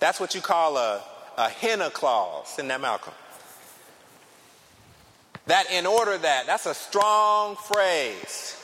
[0.00, 1.02] That's what you call a,
[1.36, 2.58] a hina clause.
[2.58, 3.12] in that, Malcolm?
[5.46, 8.56] That in order that, that's a strong phrase.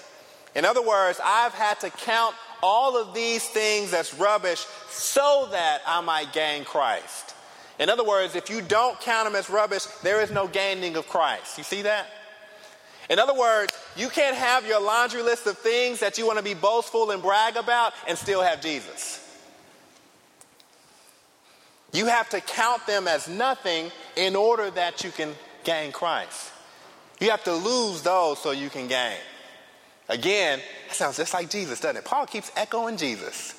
[0.55, 5.83] In other words, I've had to count all of these things as rubbish so that
[5.87, 7.36] I might gain Christ.
[7.79, 11.09] In other words, if you don't count them as rubbish, there is no gaining of
[11.09, 11.59] Christ.
[11.59, 12.07] You see that?
[13.09, 16.45] In other words, you can't have your laundry list of things that you want to
[16.45, 19.23] be boastful and brag about and still have Jesus.
[21.93, 25.35] You have to count them as nothing in order that you can
[25.65, 26.53] gain Christ.
[27.21, 29.17] You have to lose those so you can gain.
[30.09, 32.05] Again, that sounds just like Jesus, doesn't it?
[32.05, 33.56] Paul keeps echoing Jesus.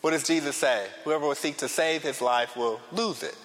[0.00, 0.86] What does Jesus say?
[1.04, 3.36] Whoever will seek to save his life will lose it.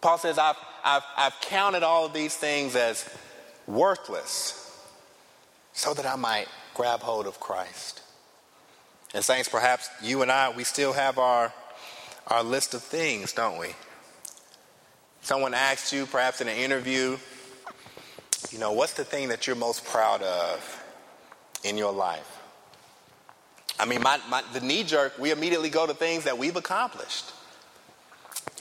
[0.00, 3.08] Paul says, I've, I've, I've counted all of these things as
[3.66, 4.60] worthless
[5.72, 8.02] so that I might grab hold of Christ.
[9.14, 11.52] And, saints, perhaps you and I, we still have our,
[12.26, 13.68] our list of things, don't we?
[15.22, 17.16] Someone asked you, perhaps in an interview,
[18.50, 20.84] you know, what's the thing that you're most proud of
[21.64, 22.33] in your life?
[23.78, 27.30] I mean, my, my, the knee jerk, we immediately go to things that we've accomplished.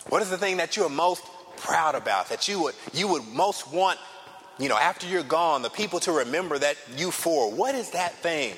[0.10, 1.24] What is the thing that you are most
[1.58, 4.00] proud about, that you would, you would most want,
[4.60, 7.52] you know, after you're gone, the people to remember that you for?
[7.52, 8.56] What is that thing?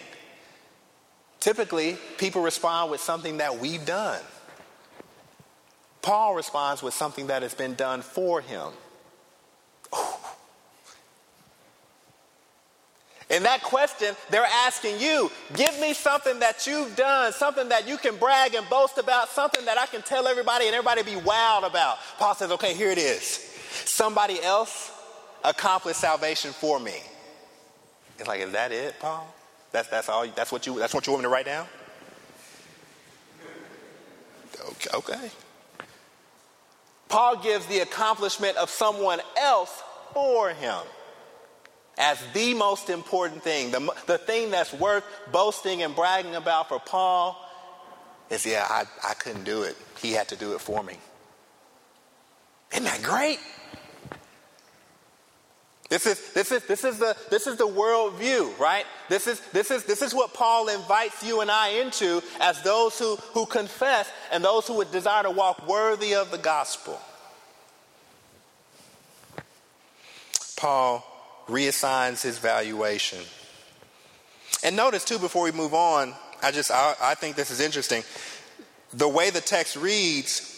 [1.39, 4.21] Typically, people respond with something that we've done.
[6.01, 8.69] Paul responds with something that has been done for him.
[13.29, 17.97] In that question, they're asking you, give me something that you've done, something that you
[17.97, 21.67] can brag and boast about, something that I can tell everybody and everybody be wowed
[21.67, 21.97] about.
[22.19, 23.23] Paul says, okay, here it is.
[23.85, 24.91] Somebody else
[25.43, 26.93] accomplished salvation for me.
[28.19, 29.33] It's like, is that it, Paul?
[29.71, 31.65] That's, that's all, that's what you, that's what you want me to write down?
[34.69, 35.31] Okay, okay.
[37.09, 39.81] Paul gives the accomplishment of someone else
[40.13, 40.79] for him.
[41.97, 46.79] As the most important thing, the, the thing that's worth boasting and bragging about for
[46.79, 47.41] Paul
[48.29, 49.77] is yeah, I, I couldn't do it.
[50.01, 50.97] He had to do it for me.
[52.71, 53.39] Isn't that great?
[55.87, 58.85] This is, this is, this is the, this is the world view, right?
[59.07, 62.97] This is, this, is, this is what Paul invites you and I into as those
[62.97, 66.99] who, who confess and those who would desire to walk worthy of the gospel.
[70.57, 71.14] Paul
[71.47, 73.19] reassigns his valuation.
[74.63, 78.03] And notice, too, before we move on, I just, I, I think this is interesting.
[78.93, 80.51] The way the text reads,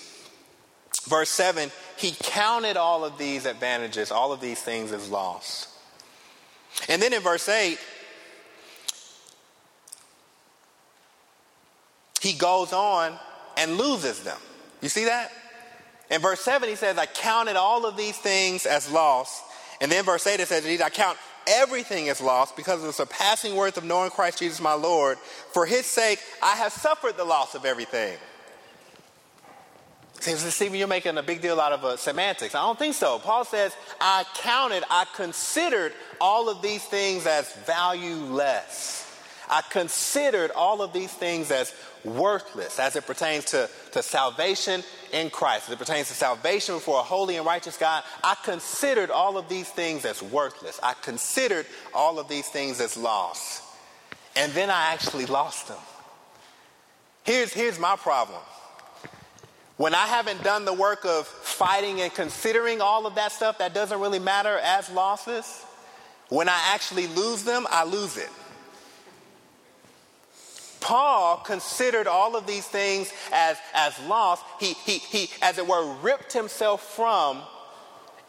[1.08, 5.68] verse 7, he counted all of these advantages, all of these things as loss.
[6.88, 7.80] And then in verse 8,
[12.22, 13.18] he goes on
[13.58, 14.38] and loses them.
[14.82, 15.32] You see that?
[16.10, 19.42] In verse 7, he says, I counted all of these things as loss.
[19.82, 21.18] And then verse 8, it says, I count
[21.48, 25.18] everything as lost because of the surpassing worth of knowing Christ Jesus my Lord.
[25.18, 28.18] For his sake, I have suffered the loss of everything.
[30.20, 32.56] See, Stephen, you're making a big deal out of uh, semantics.
[32.56, 33.20] I don't think so.
[33.20, 39.07] Paul says, I counted, I considered all of these things as valueless.
[39.50, 41.74] I considered all of these things as
[42.04, 44.84] worthless as it pertains to, to salvation
[45.14, 48.04] in Christ, as it pertains to salvation before a holy and righteous God.
[48.24, 50.80] I considered all of these things as worthless.
[50.84, 53.62] I considered all of these things as loss.
[54.36, 55.78] And then I actually lost them.
[57.24, 58.40] Here's, here's my problem
[59.78, 63.76] when I haven't done the work of fighting and considering all of that stuff that
[63.76, 65.64] doesn't really matter as losses,
[66.30, 68.30] when I actually lose them, I lose it.
[70.80, 74.40] Paul considered all of these things as, as loss.
[74.60, 77.42] He, he, he, as it were, ripped himself from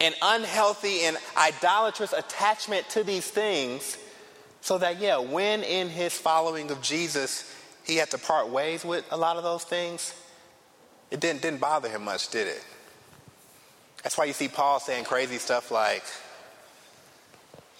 [0.01, 3.97] an unhealthy and idolatrous attachment to these things
[4.61, 9.05] so that, yeah, when in his following of Jesus, he had to part ways with
[9.11, 10.13] a lot of those things,
[11.11, 12.63] it didn't, didn't bother him much, did it?
[14.03, 16.03] That's why you see Paul saying crazy stuff like,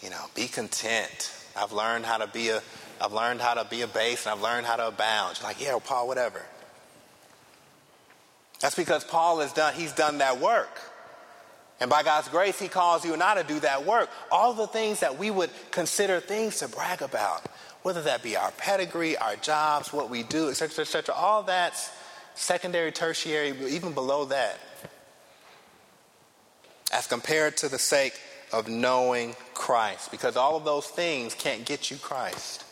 [0.01, 1.31] you know, be content.
[1.55, 2.61] I've learned how to be a
[3.01, 5.37] I've learned how to be a base and I've learned how to abound.
[5.39, 6.41] You're like, yeah, Paul, whatever.
[8.59, 10.81] That's because Paul has done, he's done that work.
[11.79, 14.09] And by God's grace, he calls you and I to do that work.
[14.31, 17.45] All the things that we would consider things to brag about,
[17.83, 21.89] whether that be our pedigree, our jobs, what we do, etc., etc., all that's
[22.35, 24.59] secondary, tertiary, even below that,
[26.91, 28.19] as compared to the sake
[28.51, 32.65] of knowing Christ, because all of those things can't get you Christ.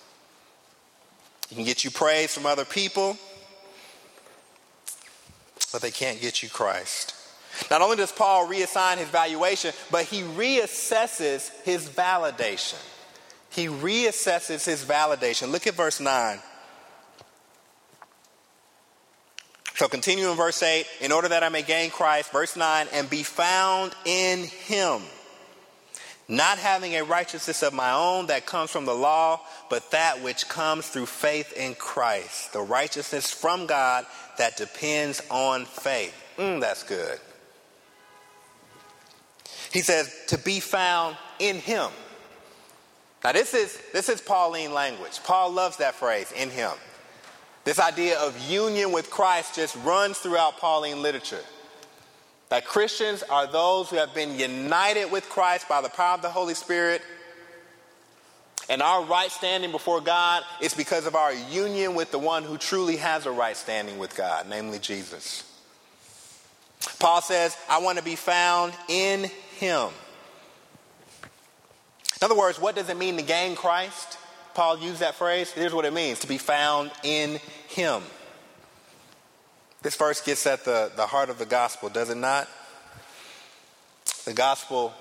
[1.51, 3.17] It can get you praise from other people,
[5.71, 7.13] but they can't get you Christ.
[7.71, 12.77] Not only does Paul reassign his valuation, but he reassesses his validation.
[13.49, 15.51] He reassesses his validation.
[15.51, 16.39] Look at verse 9.
[19.75, 23.09] So continue in verse 8, in order that I may gain Christ, verse 9, and
[23.09, 25.01] be found in him,
[26.27, 30.49] not having a righteousness of my own that comes from the law, but that which
[30.49, 34.05] comes through faith in Christ, the righteousness from God
[34.37, 36.13] that depends on faith.
[36.37, 37.19] Mm, that's good.
[39.71, 41.89] He says, to be found in him.
[43.23, 45.19] Now, this is, this is Pauline language.
[45.23, 46.71] Paul loves that phrase, in him.
[47.63, 51.43] This idea of union with Christ just runs throughout Pauline literature.
[52.49, 56.29] That Christians are those who have been united with Christ by the power of the
[56.29, 57.01] Holy Spirit.
[58.69, 62.57] And our right standing before God is because of our union with the one who
[62.57, 65.43] truly has a right standing with God, namely Jesus.
[66.99, 69.25] Paul says, I want to be found in
[69.57, 69.89] him.
[72.21, 74.17] In other words, what does it mean to gain Christ?
[74.57, 75.51] Paul used that phrase?
[75.51, 78.01] Here's what it means to be found in Him.
[79.81, 82.47] This verse gets at the, the heart of the gospel, does it not?
[84.25, 84.93] The gospel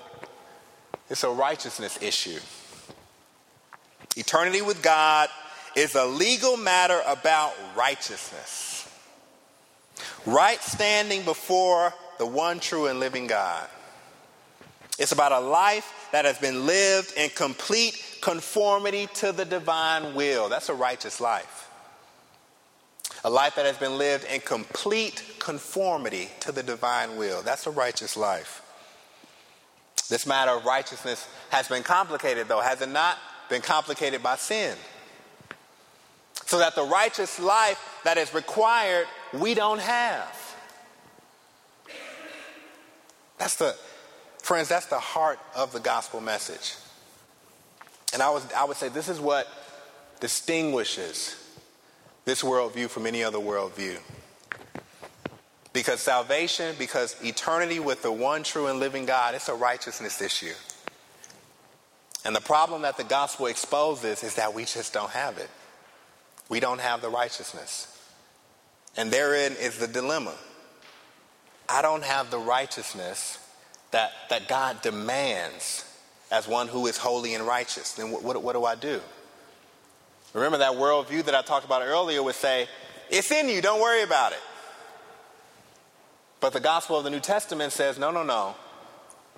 [1.09, 2.39] is a righteousness issue.
[4.15, 5.29] Eternity with God
[5.75, 8.89] is a legal matter about righteousness.
[10.25, 13.67] Right standing before the one true and living God.
[14.99, 20.49] It's about a life that has been lived in complete conformity to the divine will.
[20.49, 21.66] That's a righteous life.
[23.27, 27.41] A life that has been lived in complete conformity to the divine will.
[27.41, 28.61] That's a righteous life.
[30.07, 33.17] This matter of righteousness has been complicated, though, has it not?
[33.49, 34.77] Been complicated by sin.
[36.45, 40.55] So that the righteous life that is required, we don't have.
[43.37, 43.75] That's the,
[44.41, 46.75] Friends, that's the heart of the gospel message.
[48.13, 49.49] And I, was, I would say this is what
[50.21, 51.43] distinguishes
[52.27, 53.97] this worldview from any other worldview.
[55.71, 60.53] Because salvation, because eternity with the one true and living God, it's a righteousness issue.
[62.25, 65.49] And the problem that the gospel exposes is that we just don't have it.
[66.49, 67.97] We don't have the righteousness.
[68.97, 70.35] And therein is the dilemma.
[71.69, 73.39] I don't have the righteousness
[73.91, 75.85] that, that God demands
[76.29, 77.93] as one who is holy and righteous.
[77.93, 78.99] Then what, what, what do I do?
[80.33, 82.67] Remember that worldview that I talked about earlier would say,
[83.09, 84.41] it's in you, don't worry about it.
[86.39, 88.55] But the gospel of the New Testament says, no, no, no.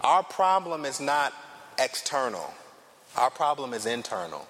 [0.02, 1.34] Our problem is not
[1.78, 2.54] external,
[3.16, 4.48] our problem is internal.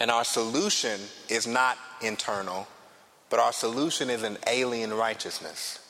[0.00, 2.68] And our solution is not internal,
[3.30, 5.80] but our solution is an alien righteousness.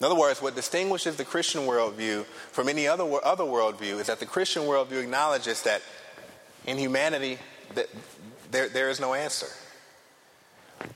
[0.00, 4.20] In other words, what distinguishes the Christian worldview from any other, other worldview is that
[4.20, 5.82] the Christian worldview acknowledges that
[6.66, 7.38] in humanity,
[8.50, 9.48] there, there is no answer.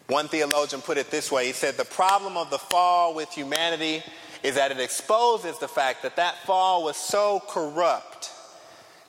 [0.06, 4.02] One theologian put it this way he said, The problem of the fall with humanity
[4.42, 8.30] is that it exposes the fact that that fall was so corrupt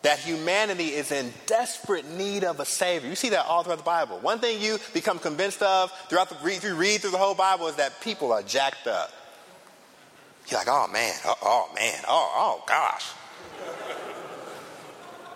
[0.03, 3.09] that humanity is in desperate need of a savior.
[3.09, 4.19] You see that all throughout the Bible.
[4.19, 7.67] One thing you become convinced of throughout the if you read through the whole Bible
[7.67, 9.11] is that people are jacked up.
[10.47, 13.11] You're like, oh man, oh, oh man, oh, oh gosh.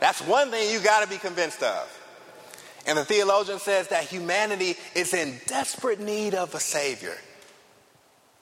[0.02, 2.07] That's one thing you got to be convinced of.
[2.88, 7.16] And the theologian says that humanity is in desperate need of a Savior.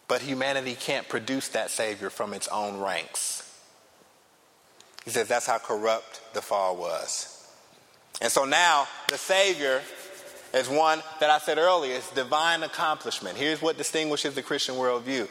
[0.07, 3.41] But humanity can't produce that Savior from its own ranks.
[5.03, 7.31] He says that's how corrupt the fall was.
[8.21, 9.81] And so now the Savior
[10.53, 13.37] is one that I said earlier, it's divine accomplishment.
[13.37, 15.27] Here's what distinguishes the Christian worldview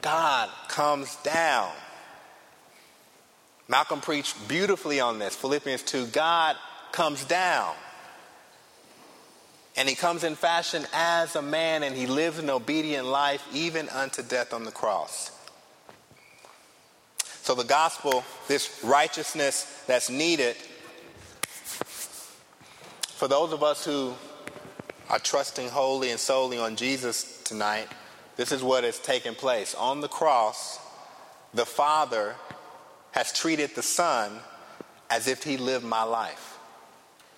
[0.00, 1.70] God comes down.
[3.68, 5.36] Malcolm preached beautifully on this.
[5.36, 6.56] Philippians 2 God
[6.92, 7.74] comes down.
[9.76, 13.88] And he comes in fashion as a man, and he lives an obedient life, even
[13.88, 15.32] unto death on the cross.
[17.42, 20.56] So, the gospel, this righteousness that's needed
[23.24, 24.12] for those of us who
[25.08, 27.88] are trusting wholly and solely on Jesus tonight,
[28.36, 29.74] this is what has taken place.
[29.76, 30.78] On the cross,
[31.54, 32.34] the Father
[33.12, 34.40] has treated the Son
[35.08, 36.53] as if he lived my life.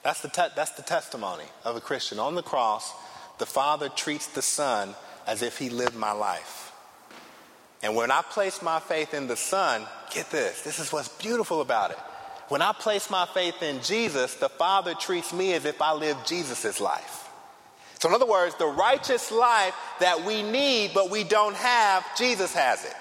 [0.07, 2.21] That's the, te- that's the testimony of a Christian.
[2.21, 2.95] On the cross,
[3.39, 4.95] the Father treats the Son
[5.27, 6.71] as if he lived my life.
[7.83, 9.83] And when I place my faith in the Son,
[10.15, 11.97] get this, this is what's beautiful about it.
[12.51, 16.25] When I place my faith in Jesus, the Father treats me as if I lived
[16.25, 17.29] Jesus' life.
[17.99, 22.55] So, in other words, the righteous life that we need but we don't have, Jesus
[22.55, 22.95] has it.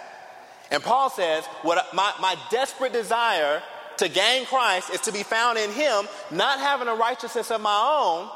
[0.72, 3.62] And Paul says, what my, my desperate desire
[3.98, 8.00] to gain Christ is to be found in Him, not having a righteousness of my
[8.00, 8.30] own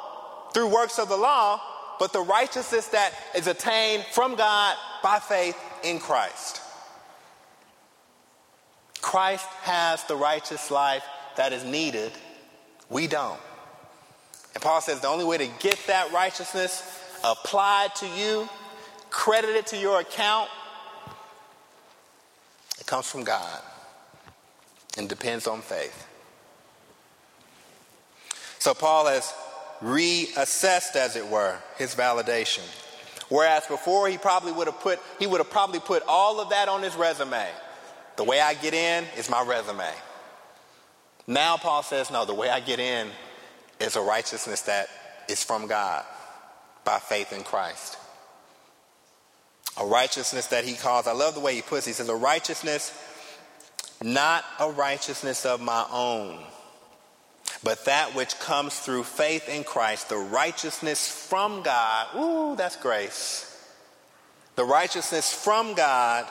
[0.54, 1.62] through works of the law,
[2.00, 6.62] but the righteousness that is attained from God by faith in Christ.
[9.02, 11.04] Christ has the righteous life
[11.38, 12.12] that is needed.
[12.90, 13.40] We don't.
[14.54, 16.84] And Paul says the only way to get that righteousness
[17.24, 18.50] applied to you,
[19.10, 20.50] credited to your account,
[22.80, 23.62] it comes from God
[25.00, 26.06] and depends on faith.
[28.60, 29.34] So Paul has
[29.82, 32.64] reassessed, as it were, his validation.
[33.30, 36.68] Whereas before he probably would have put, he would have probably put all of that
[36.68, 37.48] on his resume.
[38.18, 39.90] The way I get in is my resume.
[41.26, 43.08] Now Paul says, no, the way I get in
[43.80, 44.90] is a righteousness that
[45.30, 46.04] is from God
[46.84, 47.98] by faith in Christ.
[49.80, 51.92] A righteousness that he calls, I love the way he puts it.
[51.92, 52.92] He says, a righteousness,
[54.04, 56.40] not a righteousness of my own,
[57.64, 62.08] but that which comes through faith in Christ, the righteousness from God.
[62.16, 63.46] Ooh, that's grace.
[64.56, 66.28] The righteousness from God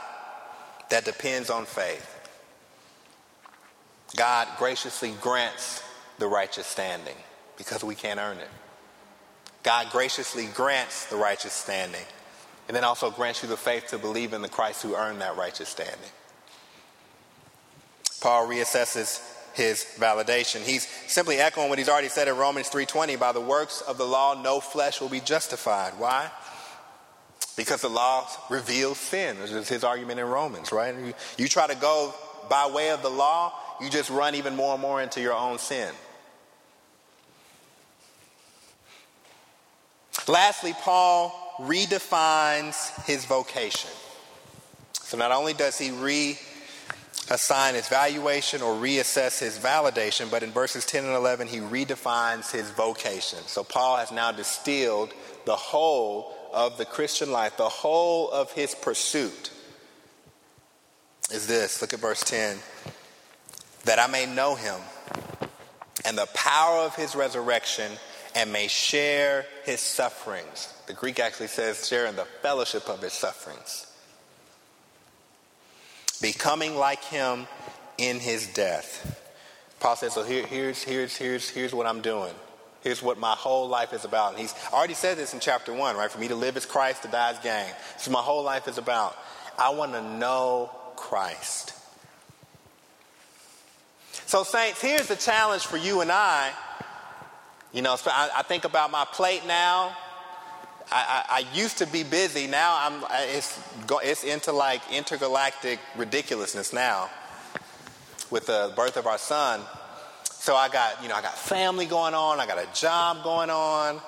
[0.91, 2.15] that depends on faith.
[4.17, 5.83] God graciously grants
[6.19, 7.17] the righteous standing
[7.57, 8.49] because we can't earn it.
[9.63, 12.05] God graciously grants the righteous standing
[12.69, 15.37] and then also grants you the faith to believe in the Christ who earned that
[15.37, 16.11] righteous standing.
[18.21, 19.23] Paul reassesses
[19.55, 20.61] his validation.
[20.61, 24.07] He's simply echoing what he's already said in Romans 3:20, by the works of the
[24.07, 25.99] law no flesh will be justified.
[25.99, 26.31] Why?
[27.57, 29.39] Because the law reveals sin.
[29.41, 30.95] This is his argument in Romans, right?
[30.95, 32.15] You, you try to go
[32.49, 35.59] by way of the law, you just run even more and more into your own
[35.59, 35.93] sin.
[40.27, 43.91] Lastly, Paul redefines his vocation.
[44.93, 45.91] So not only does he
[47.31, 52.51] assign his valuation or reassess his validation, but in verses 10 and 11, he redefines
[52.51, 53.39] his vocation.
[53.47, 55.13] So Paul has now distilled
[55.45, 59.51] the whole of the Christian life, the whole of his pursuit
[61.31, 61.83] is this.
[61.83, 62.59] Look at verse 10.
[63.85, 64.81] That I may know him
[66.05, 67.93] and the power of his resurrection
[68.35, 70.73] and may share his sufferings.
[70.87, 73.87] The Greek actually says share in the fellowship of his sufferings.
[76.21, 77.47] Becoming like him
[77.97, 79.21] in his death.
[79.81, 82.35] Paul says, so here, here's, here's, here's, here's what I'm doing.
[82.83, 84.31] Here's what my whole life is about.
[84.31, 86.11] And he's already said this in chapter one, right?
[86.11, 87.73] For me to live is Christ, to die is gain.
[87.97, 89.17] Is my whole life is about.
[89.59, 91.75] I want to know Christ.
[94.27, 96.53] So, saints, here's the challenge for you and I.
[97.73, 99.97] You know, I, I think about my plate now.
[100.91, 102.47] I, I, I, used to be busy.
[102.47, 103.05] Now I'm.
[103.29, 103.59] It's
[104.03, 107.11] it's into like intergalactic ridiculousness now.
[108.31, 109.61] With the birth of our son,
[110.25, 112.41] so I got you know I got family going on.
[112.41, 114.01] I got a job going on.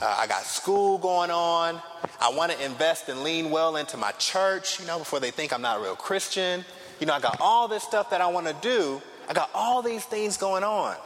[0.00, 1.80] Uh, I got school going on.
[2.20, 5.52] I want to invest and lean well into my church, you know, before they think
[5.52, 6.64] I'm not a real Christian.
[7.00, 9.00] You know, I got all this stuff that I want to do.
[9.28, 10.96] I got all these things going on.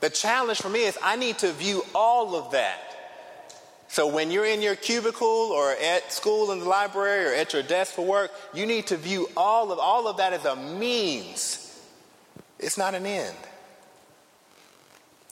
[0.00, 2.87] The challenge for me is I need to view all of that.
[3.88, 7.62] So when you're in your cubicle or at school in the library or at your
[7.62, 11.64] desk for work, you need to view all of all of that as a means.
[12.58, 13.36] It's not an end.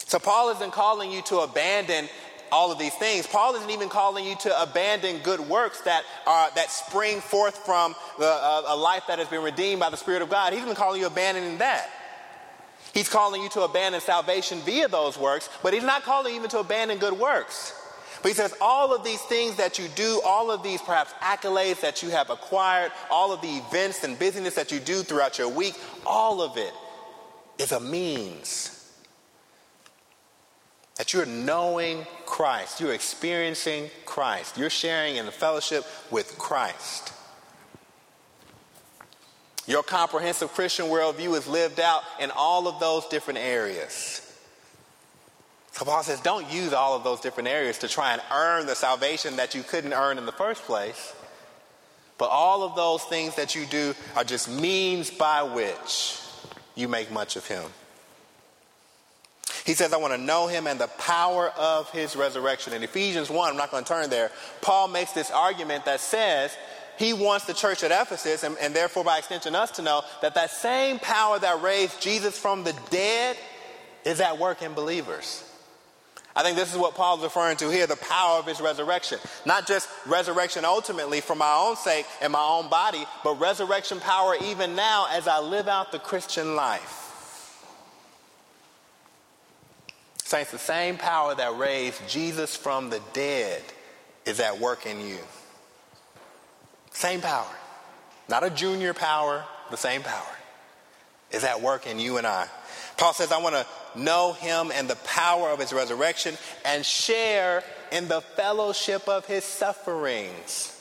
[0.07, 2.09] So Paul isn't calling you to abandon
[2.52, 3.26] all of these things.
[3.26, 7.94] Paul isn't even calling you to abandon good works that are that spring forth from
[8.18, 10.52] the, uh, a life that has been redeemed by the Spirit of God.
[10.52, 11.90] He's even calling you abandoning that.
[12.94, 16.50] He's calling you to abandon salvation via those works, but he's not calling you even
[16.50, 17.74] to abandon good works.
[18.27, 21.81] But he says all of these things that you do, all of these perhaps accolades
[21.83, 25.49] that you have acquired, all of the events and busyness that you do throughout your
[25.49, 26.72] week, all of it
[27.57, 28.91] is a means
[30.97, 37.12] that you're knowing Christ, you're experiencing Christ, you're sharing in the fellowship with Christ.
[39.68, 44.26] Your comprehensive Christian worldview is lived out in all of those different areas.
[45.77, 48.74] So Paul says, don't use all of those different areas to try and earn the
[48.74, 51.14] salvation that you couldn't earn in the first place.
[52.16, 56.18] But all of those things that you do are just means by which
[56.77, 57.62] you make much of him.
[59.66, 62.72] He says, I want to know him and the power of his resurrection.
[62.72, 64.31] In Ephesians 1, I'm not going to turn there,
[64.62, 66.57] Paul makes this argument that says
[66.99, 70.35] he wants the church at Ephesus, and, and therefore by extension us, to know that
[70.37, 73.37] that same power that raised Jesus from the dead
[74.07, 75.45] is at work in believers.
[76.37, 79.18] I think this is what Paul's referring to here the power of his resurrection.
[79.47, 84.37] Not just resurrection ultimately for my own sake and my own body, but resurrection power
[84.45, 87.03] even now as I live out the Christian life.
[90.22, 93.62] Saints, the same power that raised Jesus from the dead
[94.26, 95.18] is at work in you.
[96.91, 97.47] Same power.
[98.28, 100.37] Not a junior power, the same power
[101.30, 102.49] is at work in you and I.
[102.97, 103.66] Paul says, I want to
[103.99, 109.44] know him and the power of his resurrection and share in the fellowship of his
[109.44, 110.72] sufferings.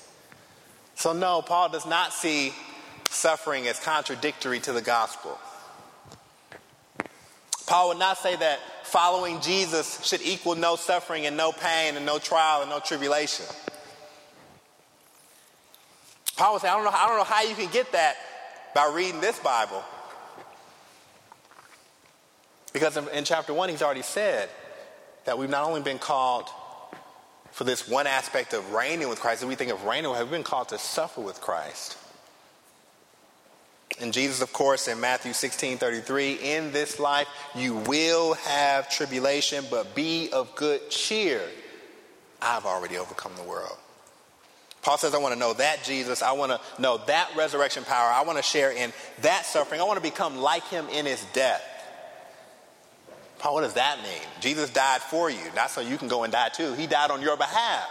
[0.96, 2.54] So, no, Paul does not see
[3.10, 5.38] suffering as contradictory to the gospel.
[7.68, 12.06] Paul would not say that following Jesus should equal no suffering and no pain and
[12.06, 13.46] no trial and no tribulation.
[16.38, 18.16] Paul would say, I don't know, I don't know how you can get that
[18.74, 19.84] by reading this Bible.
[22.76, 24.50] Because in, in chapter one, he's already said
[25.24, 26.50] that we've not only been called
[27.52, 30.44] for this one aspect of reigning with Christ, that we think of reigning, we've been
[30.44, 31.98] called to suffer with Christ.
[34.02, 39.64] And Jesus, of course, in Matthew 16 33, in this life you will have tribulation,
[39.72, 41.40] but be of good cheer.
[42.42, 43.78] I've already overcome the world.
[44.82, 46.22] Paul says, I want to know that Jesus.
[46.22, 48.12] I want to know that resurrection power.
[48.12, 49.80] I want to share in that suffering.
[49.80, 51.72] I want to become like him in his death.
[53.40, 54.22] Paul, what does that mean?
[54.40, 56.74] Jesus died for you, not so you can go and die too.
[56.74, 57.90] He died on your behalf.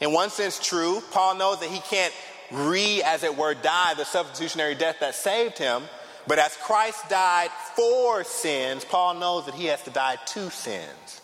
[0.00, 1.02] In one sense, true.
[1.10, 2.12] Paul knows that he can't
[2.50, 5.82] re, as it were, die the substitutionary death that saved him.
[6.26, 11.20] But as Christ died for sins, Paul knows that he has to die to sins.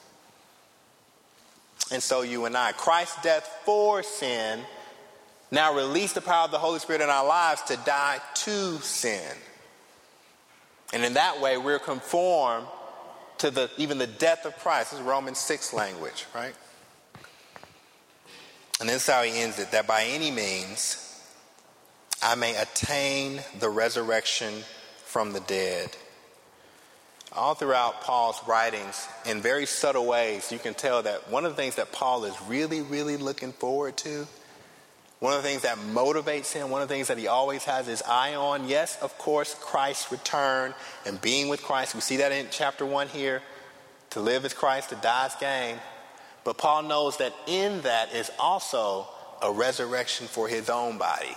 [1.90, 4.60] And so you and I, Christ's death for sin
[5.50, 9.36] now release the power of the Holy Spirit in our lives to die to sin.
[10.92, 12.66] And in that way, we're conformed
[13.38, 14.90] to the, even the death of Christ.
[14.90, 16.54] This is Romans 6 language, right?
[18.80, 21.04] And this is how he ends it that by any means,
[22.22, 24.54] I may attain the resurrection
[25.04, 25.96] from the dead.
[27.32, 31.56] All throughout Paul's writings, in very subtle ways, you can tell that one of the
[31.56, 34.26] things that Paul is really, really looking forward to,
[35.20, 37.86] one of the things that motivates him, one of the things that he always has
[37.86, 41.94] his eye on, yes, of course, Christ's return and being with Christ.
[41.94, 43.42] We see that in chapter 1 here.
[44.10, 45.76] To live is Christ, to die is gain.
[46.44, 49.06] But Paul knows that in that is also
[49.42, 51.36] a resurrection for his own body.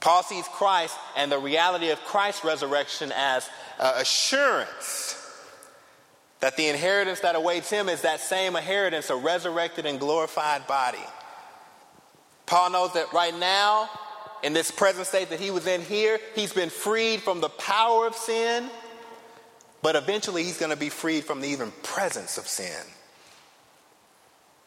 [0.00, 3.48] Paul sees Christ and the reality of Christ's resurrection as
[3.78, 5.18] uh, assurance
[6.40, 10.98] that the inheritance that awaits him is that same inheritance, a resurrected and glorified body.
[12.52, 13.88] Paul knows that right now,
[14.42, 18.06] in this present state that he was in here, he's been freed from the power
[18.06, 18.68] of sin,
[19.80, 22.86] but eventually he's going to be freed from the even presence of sin.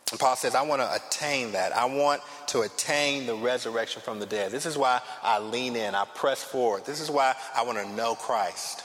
[0.10, 1.78] And Paul says, I want to attain that.
[1.78, 4.52] I want to attain the resurrection from the dead.
[4.52, 6.88] This is why I lean in, I press forward.
[6.88, 8.84] This is why I want to know Christ.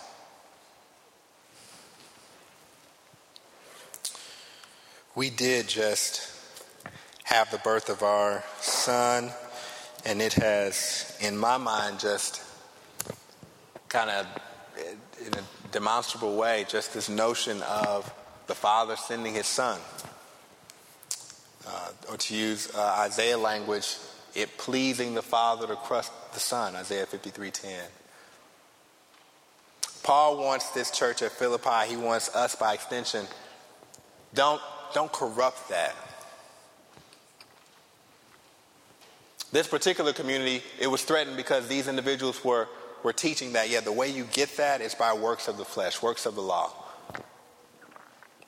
[5.14, 6.30] We did just
[7.31, 9.31] have the birth of our son,
[10.05, 12.43] and it has, in my mind, just
[13.89, 14.26] kind of
[15.24, 18.12] in a demonstrable way, just this notion of
[18.49, 19.78] the Father sending his son
[21.68, 23.97] uh, or to use uh, Isaiah language,
[24.35, 27.78] it pleasing the Father to crush the Son, Isaiah 53:10.
[30.03, 33.26] Paul wants this church at Philippi, he wants us by extension,
[34.35, 34.61] don't,
[34.95, 35.95] don't corrupt that.
[39.53, 42.68] This particular community, it was threatened because these individuals were,
[43.03, 46.01] were teaching that, yeah, the way you get that is by works of the flesh,
[46.03, 46.72] works of the law.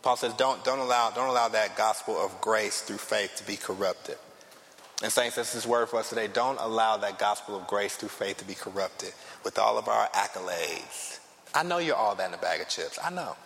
[0.02, 3.56] Paul says, don't, don't, allow, don't allow that gospel of grace through faith to be
[3.56, 4.16] corrupted.
[5.02, 6.28] And Saints, this is word for us today.
[6.28, 9.12] Don't allow that gospel of grace through faith to be corrupted
[9.44, 11.18] with all of our accolades.
[11.54, 12.98] I know you're all that in a bag of chips.
[13.02, 13.36] I know.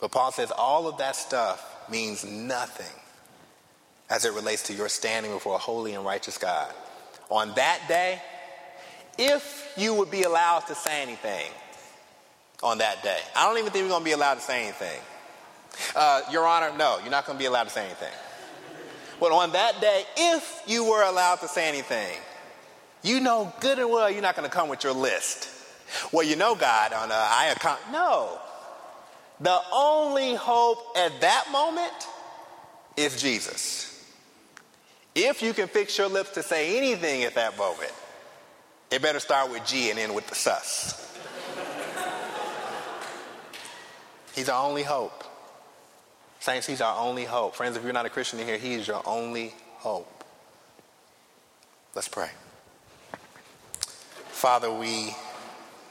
[0.00, 3.00] But Paul says all of that stuff means nothing
[4.08, 6.72] as it relates to your standing before a holy and righteous God.
[7.30, 8.20] On that day,
[9.18, 11.50] if you would be allowed to say anything,
[12.62, 13.18] on that day.
[13.34, 15.00] I don't even think we're going to be allowed to say anything.
[15.94, 18.12] Uh, Your Honor, no, you're not going to be allowed to say anything.
[19.20, 22.18] But on that day, if you were allowed to say anything,
[23.02, 25.48] you know good and well you're not going to come with your list.
[26.12, 27.80] Well, you know, God, on uh, I account.
[27.92, 28.38] No.
[29.40, 31.92] The only hope at that moment
[32.96, 33.95] is Jesus.
[35.18, 37.90] If you can fix your lips to say anything at that moment,
[38.90, 41.02] it better start with G and end with the sus.
[44.34, 45.24] He's our only hope.
[46.40, 47.54] Saints, He's our only hope.
[47.54, 50.22] Friends, if you're not a Christian in here, He is your only hope.
[51.94, 52.28] Let's pray.
[54.28, 55.16] Father, we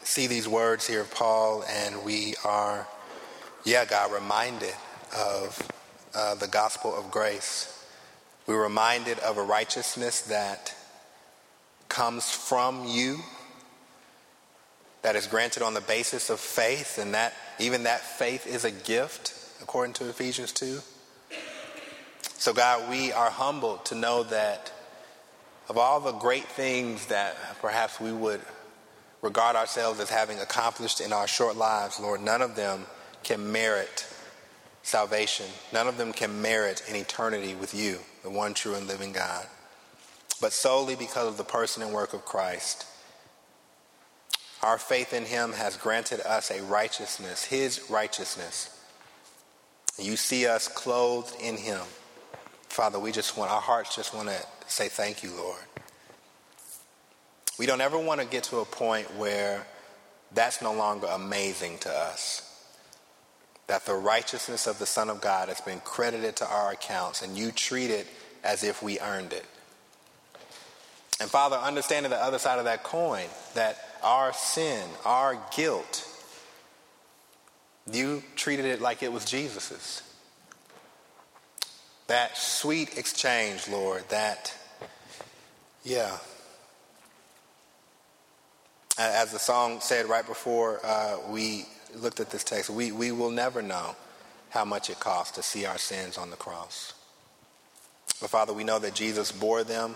[0.04, 2.88] see these words here of Paul, and we are,
[3.64, 4.76] yeah, God, reminded
[5.18, 5.60] of
[6.14, 7.75] uh, the gospel of grace.
[8.48, 10.76] We're reminded of a righteousness that
[11.90, 13.20] comes from you
[15.02, 18.72] that is granted on the basis of faith, and that even that faith is a
[18.72, 20.80] gift, according to Ephesians 2.
[22.38, 24.72] So, God, we are humbled to know that
[25.70, 28.42] of all the great things that perhaps we would
[29.22, 32.86] regard ourselves as having accomplished in our short lives, Lord, none of them
[33.24, 34.06] can merit
[34.86, 35.48] salvation.
[35.74, 39.46] None of them can merit an eternity with you, the one true and living God.
[40.42, 42.86] But solely because of the person and work of Christ
[44.66, 48.72] our faith in him has granted us a righteousness, his righteousness.
[50.00, 51.82] You see us clothed in him.
[52.68, 55.62] Father, we just want, our hearts just want to say thank you, Lord.
[57.60, 59.68] We don't ever want to get to a point where
[60.34, 62.45] that's no longer amazing to us.
[63.68, 67.38] That the righteousness of the Son of God has been credited to our accounts and
[67.38, 68.08] you treat it
[68.44, 69.46] as if we earned it.
[71.20, 76.08] And Father, understanding the other side of that coin, that our sin, our guilt,
[77.92, 80.02] you treated it like it was Jesus's.
[82.08, 84.54] That sweet exchange, Lord, that,
[85.84, 86.18] yeah.
[88.98, 91.66] As the song said right before uh, we
[92.02, 93.96] looked at this text, we, we will never know
[94.50, 96.94] how much it costs to see our sins on the cross.
[98.22, 99.96] But Father, we know that Jesus bore them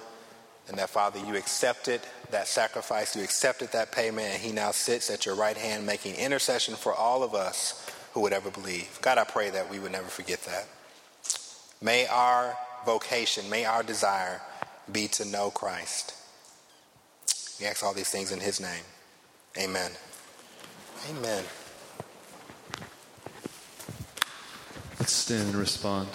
[0.68, 5.10] and that, Father, you accepted that sacrifice, you accepted that payment, and he now sits
[5.10, 9.00] at your right hand making intercession for all of us who would ever believe.
[9.02, 10.68] God, I pray that we would never forget that.
[11.82, 14.42] May our vocation, may our desire
[14.92, 16.14] be to know Christ.
[17.60, 18.84] We ask all these things in his name.
[19.58, 19.92] Amen.
[21.10, 21.44] Amen.
[25.10, 26.08] Stand and respond.